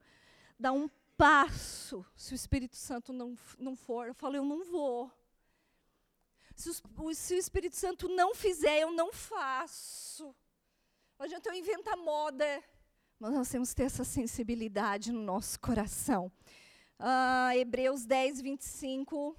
dar 0.60 0.72
um 0.72 0.88
passo 1.18 2.06
se 2.16 2.34
o 2.34 2.36
Espírito 2.36 2.76
Santo 2.76 3.12
não, 3.12 3.36
não 3.58 3.76
for. 3.76 4.08
Eu 4.08 4.14
falo, 4.14 4.36
eu 4.36 4.46
não 4.46 4.64
vou. 4.64 5.12
Se, 6.56 6.70
o, 6.70 7.14
se 7.14 7.34
o 7.34 7.38
Espírito 7.38 7.76
Santo 7.76 8.08
não 8.08 8.34
fizer, 8.34 8.82
eu 8.82 8.92
não 8.92 9.12
faço. 9.12 10.26
Não 11.18 11.26
adianta 11.26 11.50
eu 11.50 11.56
inventar 11.56 11.98
moda. 11.98 12.64
Mas 13.20 13.34
nós 13.34 13.50
temos 13.50 13.70
que 13.70 13.76
ter 13.76 13.84
essa 13.84 14.04
sensibilidade 14.04 15.12
no 15.12 15.22
nosso 15.22 15.60
coração. 15.60 16.32
Ah, 17.00 17.56
Hebreus 17.56 18.06
10, 18.06 18.42
25. 18.42 19.36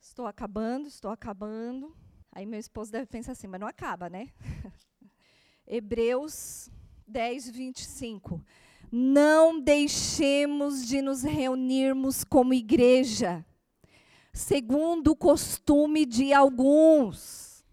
Estou 0.00 0.26
acabando, 0.26 0.88
estou 0.88 1.10
acabando. 1.10 1.96
Aí 2.32 2.46
meu 2.46 2.58
esposo 2.58 2.92
deve 2.92 3.06
pensar 3.06 3.32
assim, 3.32 3.46
mas 3.46 3.60
não 3.60 3.66
acaba, 3.66 4.08
né? 4.08 4.28
Hebreus 5.66 6.70
10, 7.06 7.50
25. 7.50 8.44
Não 8.90 9.60
deixemos 9.60 10.86
de 10.86 11.02
nos 11.02 11.22
reunirmos 11.22 12.24
como 12.24 12.54
igreja, 12.54 13.44
segundo 14.32 15.12
o 15.12 15.16
costume 15.16 16.06
de 16.06 16.32
alguns. 16.32 17.64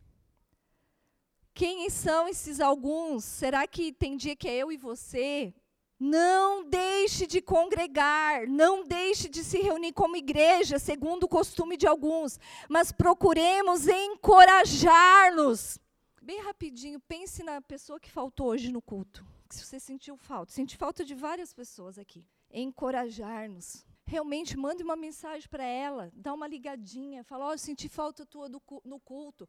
Quem 1.53 1.89
são 1.89 2.27
esses 2.27 2.59
alguns? 2.59 3.23
Será 3.23 3.65
que 3.65 3.93
tem 3.93 4.17
dia 4.17 4.35
que 4.35 4.49
é 4.49 4.57
eu 4.57 4.71
e 4.71 4.77
você? 4.77 5.53
Não 5.97 6.67
deixe 6.69 7.25
de 7.25 7.41
congregar, 7.41 8.45
não 8.47 8.85
deixe 8.85 9.29
de 9.29 9.43
se 9.45 9.59
reunir 9.59 9.93
como 9.93 10.17
igreja, 10.17 10.77
segundo 10.77 11.23
o 11.23 11.29
costume 11.29 11.77
de 11.77 11.87
alguns, 11.87 12.37
mas 12.67 12.91
procuremos 12.91 13.87
encorajar-nos. 13.87 15.79
Bem 16.21 16.41
rapidinho, 16.41 16.99
pense 16.99 17.43
na 17.43 17.61
pessoa 17.61 17.97
que 17.97 18.11
faltou 18.11 18.47
hoje 18.47 18.73
no 18.73 18.81
culto. 18.81 19.25
Se 19.49 19.63
você 19.63 19.79
sentiu 19.79 20.17
falta, 20.17 20.51
senti 20.51 20.75
falta 20.75 21.05
de 21.05 21.15
várias 21.15 21.53
pessoas 21.53 21.97
aqui. 21.97 22.25
Encorajar-nos. 22.51 23.85
Realmente 24.07 24.57
mande 24.57 24.83
uma 24.83 24.95
mensagem 24.95 25.47
para 25.49 25.63
ela, 25.63 26.11
dá 26.13 26.33
uma 26.33 26.47
ligadinha, 26.47 27.23
fala: 27.23 27.45
"Ó, 27.45 27.53
oh, 27.53 27.57
senti 27.57 27.87
falta 27.87 28.25
tua 28.25 28.49
do, 28.49 28.61
no 28.83 28.99
culto". 28.99 29.47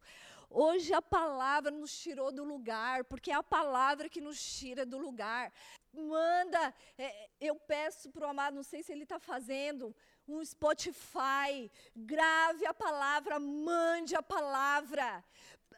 Hoje 0.49 0.95
a 0.95 1.03
palavra 1.03 1.71
nos 1.71 1.99
tirou 1.99 2.31
do 2.31 2.45
lugar, 2.45 3.05
porque 3.05 3.31
é 3.31 3.35
a 3.35 3.43
palavra 3.43 4.09
que 4.09 4.21
nos 4.21 4.41
tira 4.41 4.87
do 4.87 4.97
lugar 4.97 5.53
manda, 5.97 6.75
é, 6.99 7.29
eu 7.41 7.57
peço 7.57 8.11
para 8.11 8.27
o 8.27 8.31
amado, 8.31 8.55
não 8.55 8.63
sei 8.63 8.83
se 8.83 8.93
ele 8.93 9.03
está 9.03 9.19
fazendo, 9.19 9.95
um 10.29 10.45
Spotify, 10.45 11.71
grave 11.95 12.67
a 12.67 12.75
palavra, 12.75 13.39
mande 13.39 14.15
a 14.15 14.23
palavra. 14.23 15.25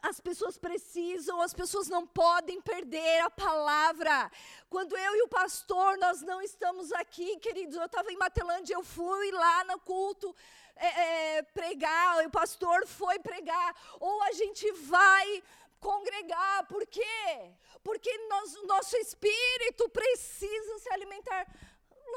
As 0.01 0.21
pessoas 0.21 0.57
precisam, 0.57 1.41
as 1.41 1.53
pessoas 1.53 1.89
não 1.89 2.07
podem 2.07 2.61
perder 2.61 3.21
a 3.21 3.31
palavra. 3.31 4.31
Quando 4.71 4.97
eu 4.97 5.16
e 5.16 5.23
o 5.23 5.29
pastor, 5.29 5.99
nós 5.99 6.23
não 6.23 6.41
estamos 6.41 6.93
aqui, 6.93 7.37
queridos, 7.39 7.77
eu 7.77 7.87
estava 7.87 8.11
em 8.12 8.16
Matelândia, 8.16 8.75
eu 8.75 8.85
fui 8.85 9.33
lá 9.33 9.64
no 9.64 9.79
culto 9.81 10.35
é, 10.79 11.39
é, 11.39 11.43
pregar, 11.43 12.25
o 12.25 12.31
pastor 12.31 12.87
foi 12.87 13.19
pregar, 13.19 13.75
ou 13.99 14.23
a 14.23 14.33
gente 14.33 14.71
vai 14.73 15.43
congregar. 15.79 16.66
Por 16.66 16.87
quê? 16.87 17.53
Porque 17.83 18.16
nós, 18.29 18.57
o 18.57 18.66
nosso 18.66 18.97
espírito 18.97 19.89
precisa 19.89 20.79
se 20.79 20.91
alimentar. 20.93 21.47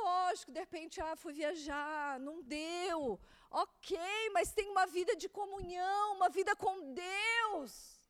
Lógico, 0.03 0.51
de 0.51 0.59
repente, 0.59 1.01
ah, 1.01 1.15
fui 1.15 1.33
viajar, 1.33 2.19
não 2.19 2.41
deu. 2.41 3.19
Ok, 3.49 3.97
mas 4.33 4.53
tem 4.53 4.69
uma 4.69 4.85
vida 4.85 5.15
de 5.15 5.27
comunhão, 5.27 6.15
uma 6.15 6.29
vida 6.29 6.55
com 6.55 6.93
Deus. 6.93 8.01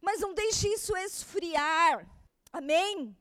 Mas 0.00 0.20
não 0.20 0.32
deixe 0.32 0.68
isso 0.68 0.96
esfriar. 0.96 2.08
Amém? 2.52 3.16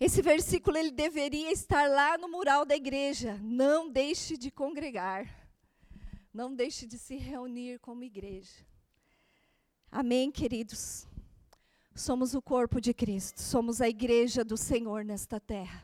Esse 0.00 0.22
versículo 0.22 0.76
ele 0.76 0.92
deveria 0.92 1.50
estar 1.50 1.88
lá 1.88 2.16
no 2.16 2.28
mural 2.28 2.64
da 2.64 2.76
igreja. 2.76 3.36
Não 3.42 3.90
deixe 3.90 4.36
de 4.36 4.50
congregar. 4.50 5.26
Não 6.32 6.54
deixe 6.54 6.86
de 6.86 6.96
se 6.96 7.16
reunir 7.16 7.80
como 7.80 8.04
igreja. 8.04 8.64
Amém, 9.90 10.30
queridos? 10.30 11.06
Somos 11.94 12.34
o 12.34 12.42
corpo 12.42 12.78
de 12.78 12.92
Cristo, 12.92 13.40
somos 13.40 13.80
a 13.80 13.88
igreja 13.88 14.44
do 14.44 14.54
Senhor 14.54 15.02
nesta 15.02 15.40
terra. 15.40 15.82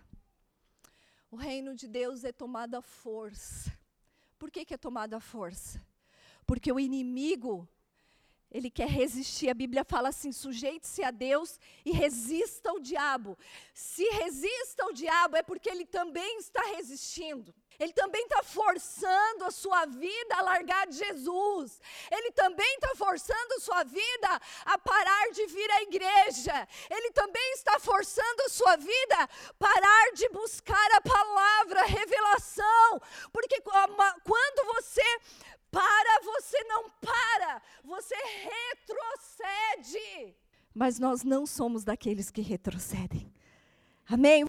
O 1.30 1.36
reino 1.36 1.74
de 1.74 1.88
Deus 1.88 2.22
é 2.22 2.30
tomado 2.30 2.74
à 2.74 2.82
força. 2.82 3.72
Por 4.38 4.50
que, 4.50 4.62
que 4.66 4.74
é 4.74 4.76
tomado 4.76 5.14
à 5.14 5.20
força? 5.20 5.82
Porque 6.46 6.70
o 6.70 6.78
inimigo, 6.78 7.66
ele 8.54 8.70
quer 8.70 8.88
resistir. 8.88 9.50
A 9.50 9.54
Bíblia 9.54 9.84
fala 9.84 10.10
assim: 10.10 10.30
sujeite-se 10.30 11.02
a 11.02 11.10
Deus 11.10 11.58
e 11.84 11.90
resista 11.90 12.70
ao 12.70 12.78
diabo. 12.78 13.36
Se 13.74 14.04
resista 14.10 14.84
ao 14.84 14.92
diabo, 14.92 15.36
é 15.36 15.42
porque 15.42 15.68
ele 15.68 15.84
também 15.84 16.38
está 16.38 16.62
resistindo. 16.76 17.52
Ele 17.76 17.92
também 17.92 18.22
está 18.22 18.40
forçando 18.44 19.44
a 19.44 19.50
sua 19.50 19.84
vida 19.86 20.36
a 20.36 20.42
largar 20.42 20.86
de 20.86 20.96
Jesus. 20.96 21.80
Ele 22.08 22.30
também 22.30 22.72
está 22.74 22.94
forçando 22.94 23.54
a 23.54 23.60
sua 23.60 23.82
vida 23.82 24.40
a 24.64 24.78
parar 24.78 25.30
de 25.32 25.44
vir 25.46 25.70
à 25.72 25.82
igreja. 25.82 26.68
Ele 26.88 27.10
também 27.10 27.52
está 27.54 27.80
forçando 27.80 28.42
a 28.42 28.48
sua 28.48 28.76
vida 28.76 29.16
a 29.18 29.54
parar 29.58 30.12
de 30.12 30.28
buscar 30.28 30.88
a 30.92 31.00
palavra, 31.00 31.80
a 31.80 31.86
revelação. 31.86 33.02
Porque 33.32 33.60
quando 33.60 34.74
você 34.74 35.20
para, 35.74 36.20
você 36.22 36.62
não 36.64 36.88
para, 37.00 37.62
você 37.84 38.14
retrocede. 38.14 38.74
Mas 40.72 40.98
nós 40.98 41.22
não 41.22 41.46
somos 41.46 41.84
daqueles 41.84 42.30
que 42.30 42.40
retrocedem. 42.40 43.30
Amém? 44.06 44.42